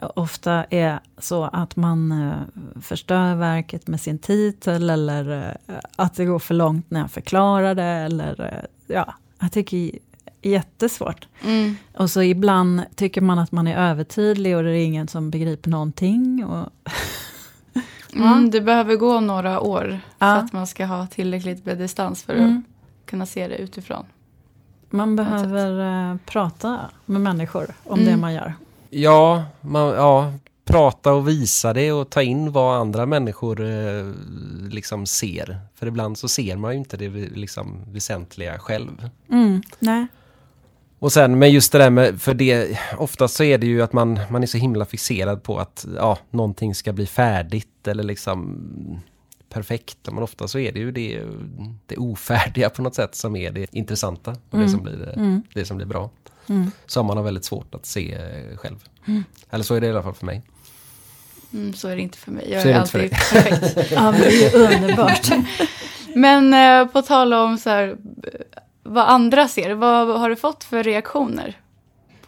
[0.00, 6.24] ofta är så att man eh, förstör verket med sin titel eller eh, att det
[6.24, 7.82] går för långt när jag förklarar det.
[7.84, 9.90] Eller, eh, ja, jag tycker
[10.42, 11.28] jättesvårt.
[11.44, 11.76] Mm.
[11.96, 15.70] Och så ibland tycker man att man är övertydlig och det är ingen som begriper
[15.70, 16.44] någonting.
[16.44, 16.68] Och,
[18.16, 20.26] Mm, det behöver gå några år Ja.
[20.26, 22.56] för att man ska ha tillräckligt med distans för Mm.
[22.58, 24.04] att kunna se det utifrån.
[24.90, 25.80] man behöver
[26.10, 28.10] eh, prata med människor om Mm.
[28.12, 28.54] det man gör.
[28.96, 30.32] Ja, man, ja,
[30.64, 34.12] prata och visa det och ta in vad andra människor eh,
[34.70, 35.58] liksom ser.
[35.74, 39.10] För ibland så ser man ju inte det liksom väsentliga själv.
[39.30, 40.06] Mm, nej.
[40.98, 43.92] Och sen med just det där med, för det, oftast så är det ju att
[43.92, 48.58] man, man är så himla fixerad på att ja, någonting ska bli färdigt eller liksom
[49.48, 49.98] perfekt.
[50.04, 51.22] Men ofta så är det ju det,
[51.86, 55.42] det ofärdiga på något sätt som är det intressanta och det, som blir, Mm.
[55.54, 56.10] det som blir bra.
[56.48, 56.70] Mm.
[56.86, 58.84] Som man har väldigt svårt att se eh, själv.
[59.50, 60.42] Eller så är det i alla fall för mig.
[61.52, 62.50] Mm, så är det inte för mig.
[62.50, 63.92] Jag Så är, alltid perfekt.
[63.92, 65.30] Ja, men det är underbart.
[66.16, 67.96] Men eh, på tal om så här,
[68.82, 71.60] vad andra ser, vad har du fått för reaktioner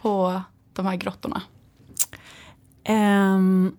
[0.01, 0.41] på
[0.73, 1.41] de här grottorna?
[2.83, 3.77] Ehm,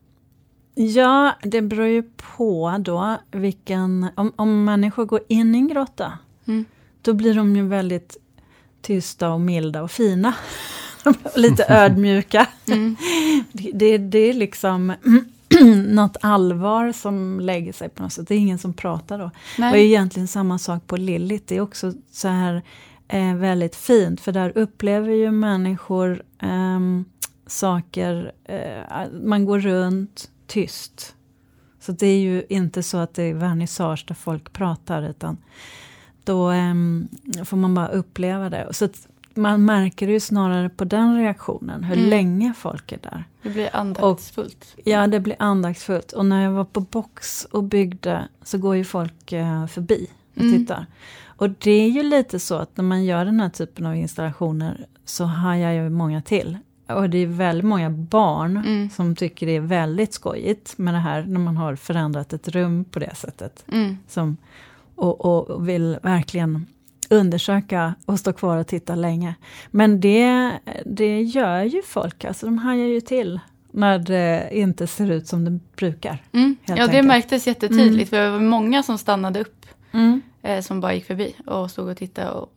[0.74, 2.02] ja, det beror ju
[2.36, 4.08] på då vilken...
[4.16, 6.64] Om, om människor går in i en grotta, Mm.
[7.02, 8.16] då blir de ju väldigt
[8.82, 10.34] tysta och milda och fina.
[11.36, 12.46] Lite ödmjuka.
[12.68, 12.96] Mm.
[13.52, 14.94] Det, det, det är liksom
[15.86, 18.28] något allvar som lägger sig på något sätt.
[18.28, 19.24] Det är ingen som pratar då.
[19.24, 19.86] Och det är Nej.
[19.86, 21.46] egentligen samma sak på Lillit.
[21.46, 22.62] Det är också så här
[23.08, 24.20] eh, väldigt fint.
[24.20, 27.04] För där upplever ju människor ehm,
[27.46, 28.32] saker.
[28.44, 31.14] Eh, man går runt tyst.
[31.80, 35.02] Så det är ju inte så att det är vernissage där folk pratar.
[35.02, 35.36] Utan
[36.28, 37.08] då ehm,
[37.44, 38.68] får man bara uppleva det.
[38.70, 38.88] Så
[39.34, 41.84] man märker ju snarare på den reaktionen.
[41.84, 42.10] Hur Mm.
[42.10, 43.24] länge folk är där.
[43.42, 44.76] Det blir andaktsfullt.
[44.84, 46.12] Ja, det blir andaktsfullt.
[46.12, 50.40] Och när jag var på Box och byggde så går ju folk eh, förbi och
[50.42, 50.52] Mm.
[50.58, 50.86] tittar.
[51.26, 54.86] Och det är ju lite så att när man gör den här typen av installationer
[55.04, 56.58] så hajar ju många till.
[56.88, 58.90] Och det är väldigt många barn Mm.
[58.90, 62.84] som tycker det är väldigt skojigt med det här när man har förändrat ett rum
[62.84, 63.64] på det sättet.
[63.72, 63.98] Mm.
[64.08, 64.36] Som,
[64.98, 66.66] och, och, vill verkligen
[67.10, 69.34] undersöka och stå kvar och titta länge.
[69.70, 70.52] Men det,
[70.86, 73.40] det gör ju folk, alltså de hajar ju till
[73.72, 76.22] när det inte ser ut som det brukar.
[76.32, 76.56] Mm.
[76.66, 77.06] Ja, det enkelt.
[77.06, 78.10] märktes jättetydligt.
[78.10, 80.20] För det var många som stannade upp, Mm.
[80.42, 82.48] eh, som bara gick förbi och stod och tittade och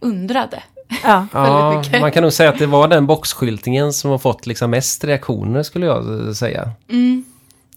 [0.00, 0.62] undrade.
[1.02, 1.26] Ja.
[1.32, 2.00] Ja, Väldigt mycket.
[2.00, 5.62] man kan nog säga att det var den boxskyltningen som har fått liksom mest reaktioner
[5.62, 6.70] skulle jag säga.
[6.88, 7.24] Mm.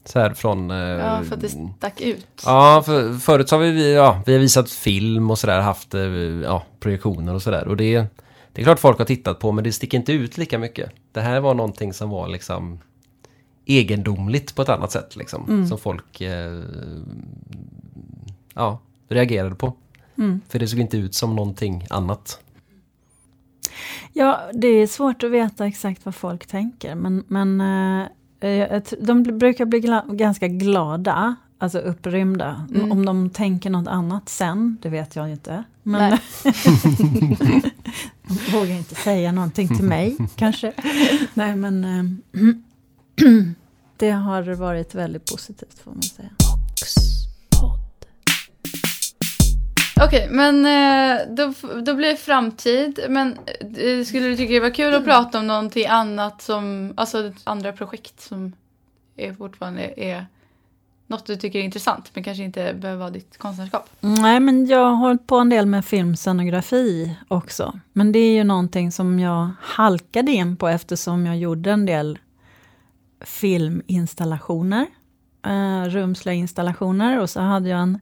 [0.05, 0.71] Så här från...
[0.71, 2.43] eh, Ja, för att det stack ut.
[2.45, 6.01] Ja, för, förut så har vi, ja, vi har visat film och sådär, haft eh,
[6.43, 7.67] ja, projektioner och sådär.
[7.67, 8.05] Och det,
[8.53, 10.91] det är klart folk har tittat på, men det sticker inte ut lika mycket.
[11.11, 12.79] Det här var någonting som var liksom
[13.65, 15.45] egendomligt på ett annat sätt liksom.
[15.49, 15.67] Mm.
[15.67, 16.61] Som folk eh,
[18.53, 19.73] ja, reagerade på.
[20.17, 20.41] Mm.
[20.49, 22.39] För det såg inte ut som någonting annat.
[24.13, 26.95] ja, det är svårt att veta exakt vad folk tänker.
[26.95, 28.07] Men, men eh,
[28.99, 29.79] de bl- brukar bli
[30.15, 32.67] ganska glada, alltså upprymda.
[32.75, 32.91] Mm.
[32.91, 35.63] Om de tänker något annat sen, det vet jag inte.
[35.83, 36.17] Men
[38.27, 40.73] de vågar inte säga någonting till mig, kanske.
[41.33, 42.03] Nej, men eh,
[43.97, 46.29] det har varit väldigt positivt, får man säga.
[50.01, 52.99] Okej, men eh, då, då blir det framtid.
[53.09, 53.37] Men
[53.77, 57.73] eh, skulle du tycka det var kul att prata om någonting annat som, alltså andra
[57.73, 58.53] projekt som
[59.15, 60.25] är fortfarande är
[61.07, 63.89] något du tycker är intressant men kanske inte behöver vara ditt konstnärskap?
[63.99, 67.79] Nej, men jag har hållit på en del med filmscenografi också.
[67.93, 72.19] Men det är ju någonting som jag halkade in på eftersom jag gjorde en del
[73.21, 74.87] filminstallationer.
[75.45, 77.19] Eh, rumsliga installationer.
[77.19, 77.99] Och så hade jag en,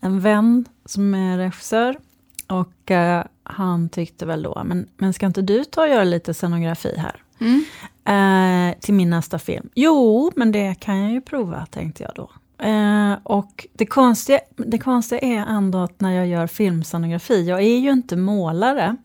[0.00, 1.98] en vän som är regissör.
[2.46, 6.34] Och eh, han tyckte väl då, men, men ska inte du ta och göra lite
[6.34, 7.22] scenografi här?
[7.40, 7.64] Mm.
[8.04, 9.68] Eh, till min nästa film.
[9.74, 12.30] Jo, men det kan jag ju prova, tänkte jag då.
[12.64, 17.78] Eh, och det konstiga, det konstiga är ändå att när jag gör filmscenografi, jag är
[17.78, 18.96] ju inte målare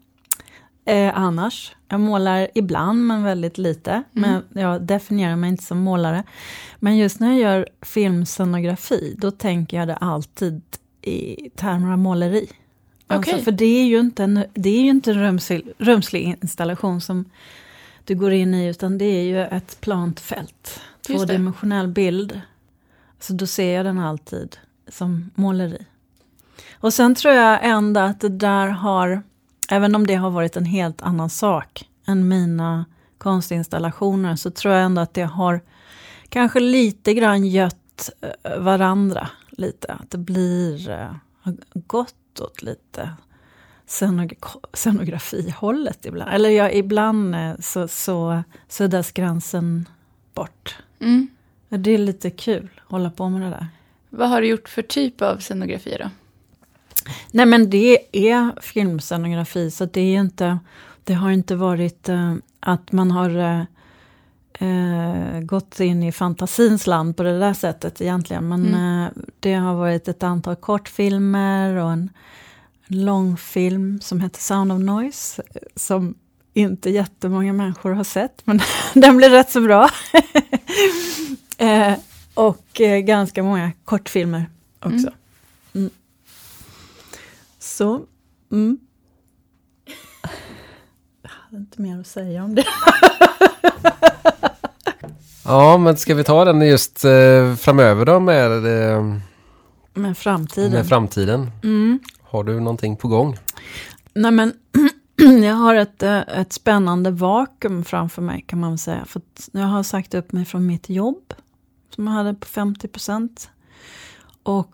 [0.86, 1.76] eh, annars.
[1.88, 4.04] Jag målar ibland, men väldigt lite.
[4.12, 6.24] Men jag definierar mig inte som målare.
[6.80, 10.62] Men just när jag gör filmscenografi, då tänker jag det alltid
[11.04, 12.50] i termer av måleri.
[13.08, 13.44] Alltså, Okej.
[13.44, 17.26] för det är ju inte en, det är ju inte en rumslig, rumslig installation som
[18.04, 20.82] du går in i, utan det är ju ett plant fält.
[21.08, 22.42] Tvådimensionell bild.
[23.20, 25.86] Så då ser jag den alltid som måleri.
[26.74, 29.24] Och sen tror jag ändå att det där har,
[29.70, 32.86] även om det har varit en helt annan sak än mina
[33.18, 35.62] konstinstallationer, så tror jag ändå att det har
[36.30, 39.94] kanske lite grann gött eh, varandra lite.
[39.94, 43.10] Att det blir, eh, har gått åt lite
[43.88, 46.34] scenog- scenografihållet ibland.
[46.34, 49.90] Eller ja, ibland eh, så, så suddas gränsen
[50.34, 50.78] bort.
[51.00, 51.28] Mm.
[51.70, 53.68] Det är lite kul att hålla på med det där.
[54.10, 56.10] Vad har du gjort för typ av scenografi då?
[57.32, 60.60] Nej men det är filmscenografi så det är inte,
[61.04, 63.66] det har inte varit eh, att man har
[64.64, 68.48] eh, gått in i fantasins land på det där sättet egentligen.
[68.50, 69.04] Men Mm.
[69.04, 69.10] eh,
[69.40, 72.10] det har varit ett antal kortfilmer och en,
[72.88, 75.42] en långfilm som heter Sound of Noise.
[75.56, 76.16] eh, Som
[76.54, 78.60] inte jättemånga människor har sett, men
[78.94, 79.90] den blir rätt så bra.
[81.58, 81.94] eh,
[82.34, 84.46] och eh, ganska många kortfilmer
[84.80, 84.98] också.
[84.98, 85.14] Mm.
[85.76, 85.90] Mm.
[87.60, 88.02] Så,
[88.52, 88.78] mm.
[91.22, 92.64] Jag hade inte mer att säga om det.
[95.46, 98.52] Ja, men ska vi ta den just eh, framöver då med,
[98.92, 99.16] eh,
[99.94, 100.72] Men framtiden.
[100.72, 101.52] med framtiden?
[101.64, 102.00] mm.
[102.22, 103.38] Har du någonting på gång?
[104.14, 104.54] Nej men,
[105.44, 109.06] jag har ett, eh, ett spännande vakuum framför mig kan man säga.
[109.06, 109.22] För
[109.52, 111.34] jag har sagt upp mig från mitt jobb,
[111.96, 113.50] som jag hade på 50 procent.
[114.44, 114.68] Och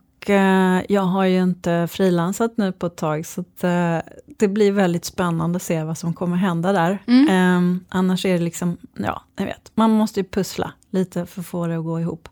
[0.88, 4.02] jag har ju inte frilansat nu på ett tag, så eh,
[4.38, 6.98] det blir väldigt spännande att se vad som kommer hända där.
[7.08, 7.28] Mm.
[7.30, 11.48] Eh, annars är det liksom, ja, jag vet, man måste ju pussla lite för att
[11.48, 12.30] få det att gå ihop.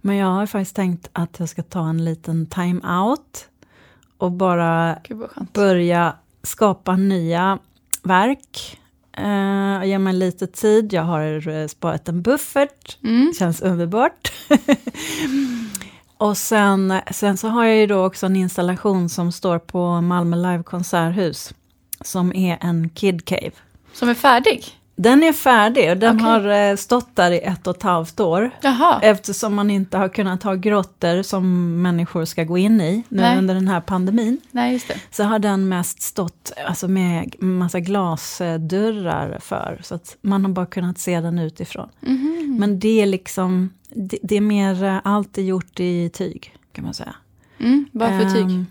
[0.00, 3.48] Men jag har faktiskt tänkt att jag ska ta en liten time-out
[4.18, 4.98] och bara
[5.52, 7.58] börja skapa nya
[8.02, 8.78] verk.
[9.20, 13.32] Uh, ge mig lite tid, jag har eh, sparat en buffert, Mm.
[13.38, 14.32] känns underbart.
[16.18, 20.36] och sen, sen så har jag ju då också en installation som står på Malmö
[20.36, 21.54] Live konserthus.
[22.00, 23.52] Som är en Kid Cave.
[23.92, 24.64] Som är färdig?
[24.96, 26.26] Den är färdig och den Okej.
[26.26, 28.50] har eh, stått där i ett och ett halvt år.
[28.60, 29.00] Jaha.
[29.02, 33.38] Eftersom man inte har kunnat ha grottor som människor ska gå in i nu Nej.
[33.38, 34.40] under den här pandemin.
[34.50, 39.80] Nej, så har den mest stått alltså med massa glasdörrar för.
[39.84, 41.88] Så att man har bara kunnat se den utifrån.
[42.00, 42.56] Mhm.
[42.60, 46.84] Men det är liksom, det, det är mer, eh, allt är gjort i tyg kan
[46.84, 47.14] man säga.
[47.58, 47.86] Mm.
[47.92, 48.44] Vad för tyg?
[48.44, 48.66] Ehm,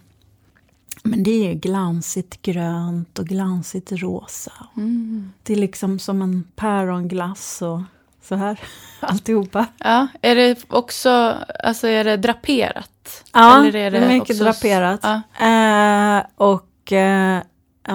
[1.06, 4.51] men det är glansigt grönt och glansigt rosa.
[4.78, 5.32] Mm.
[5.43, 7.82] Det är liksom som en päronglass och
[8.22, 8.60] så här,
[8.99, 9.66] alltihopa.
[9.78, 13.24] Ja, är det också, alltså är det draperat?
[13.34, 14.99] Ja, Eller det är är, det mycket också- draperat.
[15.39, 16.18] Ja.
[16.18, 17.41] Eh, och eh,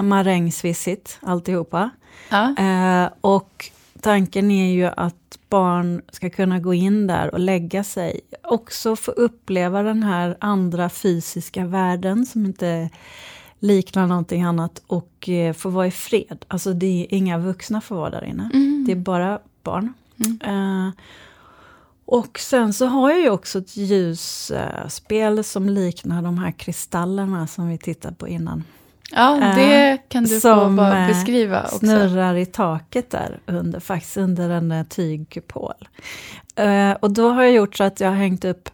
[0.01, 1.89] marängsvissigt alltihopa.
[2.29, 2.55] Ja.
[2.57, 3.65] Eh, och
[4.01, 8.21] tanken är ju att barn ska kunna gå in där och lägga sig.
[8.43, 12.89] Också få uppleva den här andra fysiska världen som inte
[13.59, 16.45] liknar någonting annat och eh, få vara i fred.
[16.47, 18.49] Alltså det är inga vuxna får vara där inne.
[18.53, 18.83] Mm.
[18.87, 19.93] Det är bara barn.
[20.25, 20.39] Mm.
[20.87, 20.93] Eh,
[22.05, 27.67] och sen så har jag ju också ett ljusspel som liknar de här kristallerna som
[27.67, 28.63] vi tittade på innan.
[29.11, 31.77] Ja, det kan du få som, bara eh, beskriva också.
[31.77, 35.89] Snurrar i taket där, under, faktiskt under en eh, tygkupol.
[36.55, 38.69] Eh, och då har jag gjort så att jag har hängt upp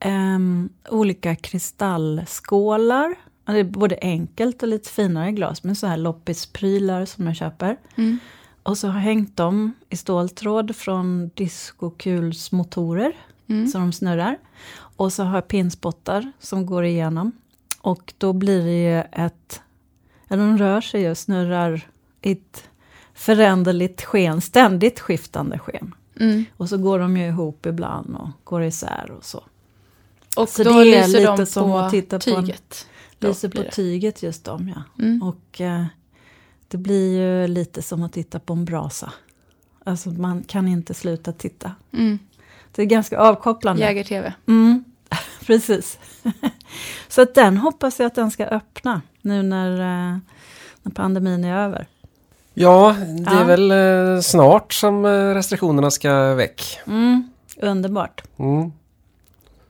[0.00, 3.14] ehm, olika kristallskålar.
[3.44, 7.76] Det är både enkelt och lite finare glas, men så här loppisprylar som jag köper.
[7.96, 8.18] Mm.
[8.62, 13.12] Och så har jag hängt dem i ståltråd från diskokulsmotorer,
[13.48, 13.68] Mm.
[13.68, 14.38] så de snurrar.
[14.96, 17.32] Och så har jag pinspottar som går igenom.
[17.82, 19.60] Och då blir det ju ett...
[20.28, 21.88] Ja, de rör sig och snurrar
[22.22, 22.64] i ett
[23.14, 25.94] föränderligt sken, ständigt skiftande sken.
[26.20, 26.44] Mm.
[26.56, 29.44] Och så går de ju ihop ibland och går isär och så.
[30.36, 32.86] Och Så då det är lyser lite de som på att titta på en- tyget.
[33.18, 35.04] Lyser på tyget just de, ja.
[35.04, 35.22] Mm.
[35.22, 35.84] Och eh,
[36.68, 39.12] det blir ju lite som att titta på en brasa.
[39.84, 41.74] Alltså man kan inte sluta titta.
[41.92, 42.18] Mm.
[42.72, 43.82] Det är ganska avkopplande.
[43.82, 44.32] Jäger-tv.
[44.46, 44.84] Mm,
[45.46, 45.98] precis.
[47.08, 50.18] Så att den hoppas jag att den ska öppna nu när, eh,
[50.82, 51.86] när pandemin är över.
[52.54, 53.44] Ja, det är Ja.
[53.44, 56.80] väl eh, snart som eh, restriktionerna ska väck.
[56.86, 58.22] Mm, underbart.
[58.38, 58.72] Mm.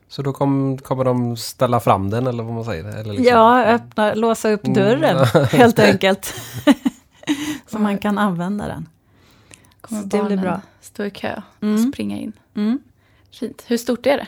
[0.07, 2.85] Så då kom, kommer de ställa fram den eller vad man säger?
[2.85, 3.23] Eller liksom.
[3.25, 4.73] Ja, öppna, låsa upp Mm.
[4.75, 6.33] dörren helt enkelt.
[7.67, 8.89] Så man kan använda den.
[9.81, 10.61] Kommer Så det blir bra.
[10.81, 11.91] stå i kö och Mm.
[11.91, 12.33] springa in.
[12.55, 12.79] Mm.
[13.39, 13.63] Fint.
[13.67, 14.27] Hur stort är det?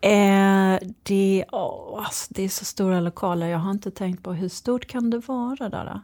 [0.00, 3.46] Eh, det, åh, alltså, det är så stora lokaler.
[3.48, 5.84] Jag har inte tänkt på hur stort kan det vara där?
[5.84, 6.00] Då?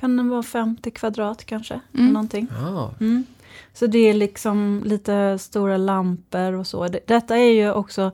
[0.00, 1.80] kan den vara 50 kvadrat kanske.
[1.98, 2.12] Mm.
[2.12, 2.46] Någonting.
[2.60, 2.90] Ja.
[3.00, 3.24] Mm.
[3.72, 6.88] Så det är liksom lite stora lampor och så.
[6.88, 8.10] Det- Detta är ju också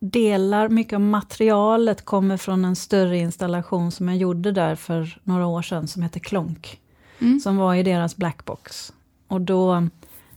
[0.00, 5.46] delar, mycket av materialet kommer från en större installation som jag gjorde där för några
[5.46, 6.80] år sedan som heter Klonk.
[7.18, 7.40] Mm.
[7.40, 8.92] Som var i deras blackbox.
[9.28, 9.88] Och då,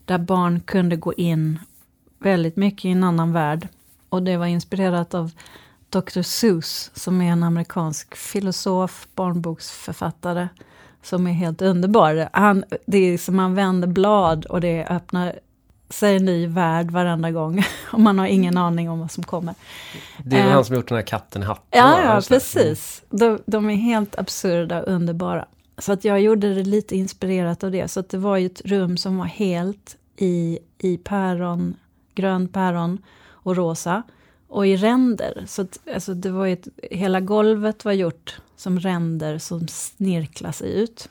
[0.06, 1.60] där barn kunde gå in
[2.26, 3.68] väldigt mycket i en annan värld.
[4.10, 5.32] Och det var inspirerat av
[5.90, 6.22] Dr.
[6.22, 10.50] Seuss, som är en amerikansk filosof, barnboksförfattare,
[11.04, 12.30] som är helt underbar.
[12.34, 15.40] Han, det är som man vänder blad och det öppnar
[15.90, 17.64] sig en ny värld varenda gång.
[17.92, 19.56] Och man har ingen aning om vad som kommer.
[20.24, 20.56] Det är väl Eh.
[20.56, 21.66] han som gjort den här katten i hatten?
[21.72, 23.04] Ja, ja precis.
[23.10, 25.46] De, de är helt absurda och underbara.
[25.78, 27.88] Så att jag gjorde det lite inspirerat av det.
[27.88, 31.76] Så att det var ju ett rum som var helt i, i päron,
[32.16, 34.04] grön päron och rosa.
[34.48, 35.44] Och i ränder.
[35.48, 40.52] Så att, alltså det var ju ett, hela golvet var gjort som ränder som snirklar
[40.52, 41.10] sig ut.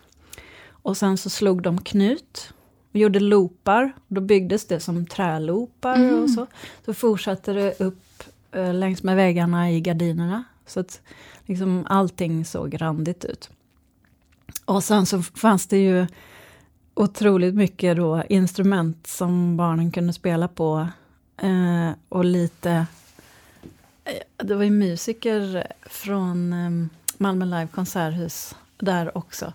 [0.70, 2.52] Och sen så slog de knut.
[2.92, 3.92] Och gjorde loopar.
[4.08, 6.22] Då byggdes det som träloopar Mhm.
[6.22, 6.46] och så.
[6.84, 10.44] Så fortsatte det upp eh, längs med väggarna i gardinerna.
[10.66, 11.00] Så att
[11.46, 13.50] liksom allting såg randigt ut.
[14.64, 16.06] Och sen så fanns det ju
[16.94, 20.88] otroligt mycket då instrument som barnen kunde spela på.
[21.36, 22.86] Eh, och lite...
[24.04, 26.86] Eh, det var ju musiker från eh,
[27.18, 29.52] Malmö Live konserthus där också.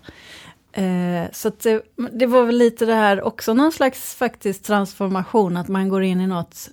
[0.72, 1.82] Eh, så att det,
[2.12, 6.20] det var väl lite det här också, någon slags faktiskt transformation, att man går in
[6.20, 6.70] i något,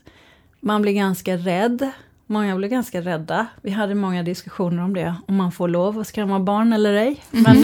[0.60, 1.92] man blir ganska rädd.
[2.30, 3.48] Många blir ganska rädda.
[3.62, 7.24] Vi hade många diskussioner om det, om man får lov att skrämma barn eller ej.
[7.32, 7.64] Men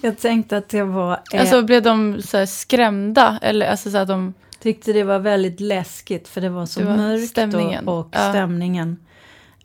[0.00, 1.20] jag tänkte att det var...
[1.32, 3.38] eh, Alltså blev de så skrämda?
[3.42, 4.34] Eller alltså så att de...
[4.62, 7.88] tyckte det var väldigt läskigt, för det var så Det var mörkt stämningen.
[7.88, 8.30] och, och Ja.
[8.30, 8.96] stämningen.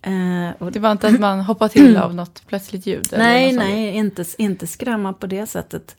[0.01, 3.07] Eh, och Det var inte att man hoppade till av något plötsligt ljud?
[3.17, 5.95] Nej, något nej, inte, inte skrämma på det sättet.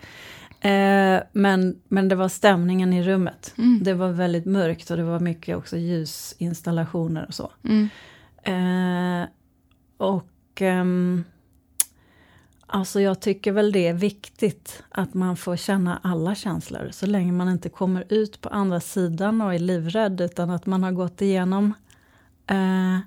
[0.61, 3.55] Eh, men, men det var stämningen i rummet.
[3.59, 3.81] Mm.
[3.83, 7.51] Det var väldigt mörkt och det var mycket också ljusinstallationer och så.
[7.65, 7.89] Mm.
[8.43, 9.29] Eh,
[9.97, 11.25] och ehm,
[12.67, 16.89] alltså jag tycker väl det är viktigt att man får känna alla känslor.
[16.93, 20.21] Så länge man inte kommer ut på andra sidan och är livrädd.
[20.21, 21.75] Utan att man har gått igenom
[22.47, 22.99] eh,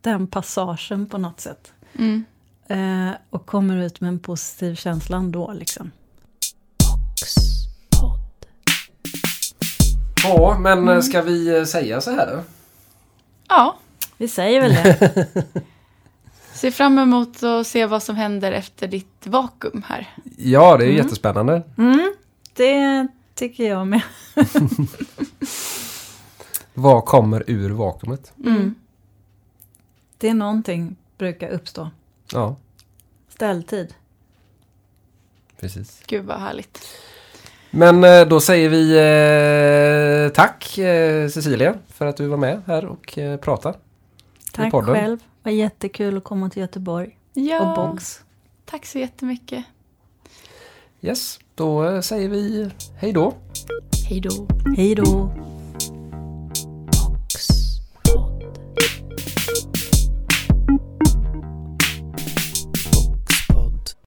[0.00, 1.72] den passagen på något sätt.
[1.98, 2.24] Mm.
[2.66, 5.52] Eh, och kommer ut med en positiv känsla ändå.
[5.52, 5.90] Liksom.
[10.24, 12.42] Ja, men eh, ska vi eh, säga så här då?
[13.48, 13.76] Ja,
[14.16, 15.26] Vi säger väl det.
[16.54, 20.14] ser fram emot att se vad som händer efter ditt vakuum här.
[20.36, 21.62] Ja, det är jättespännande.
[21.78, 22.14] Mm,
[22.54, 24.02] det tycker jag med.
[26.74, 28.32] Vad kommer ur vakuumet?
[28.44, 28.74] Mm.
[30.18, 31.90] Det är någonting brukar uppstå.
[32.32, 32.56] Ja,
[33.28, 33.94] Ställtid.
[35.60, 36.02] precis.
[36.06, 36.86] Gud vad härligt.
[37.70, 38.96] Men eh, då säger vi
[40.26, 43.78] eh, tack eh, Cecilia för att du var med här och eh, pratade.
[44.52, 44.94] Tack podden.
[44.94, 45.18] själv.
[45.18, 47.16] Det var jättekul att komma till Göteborg.
[47.32, 48.20] Ja, Och Box.
[48.64, 49.64] tack så jättemycket.
[51.02, 53.34] Yes, då eh, säger vi hej då.
[54.08, 54.46] Hej då.
[54.76, 55.32] Hej då.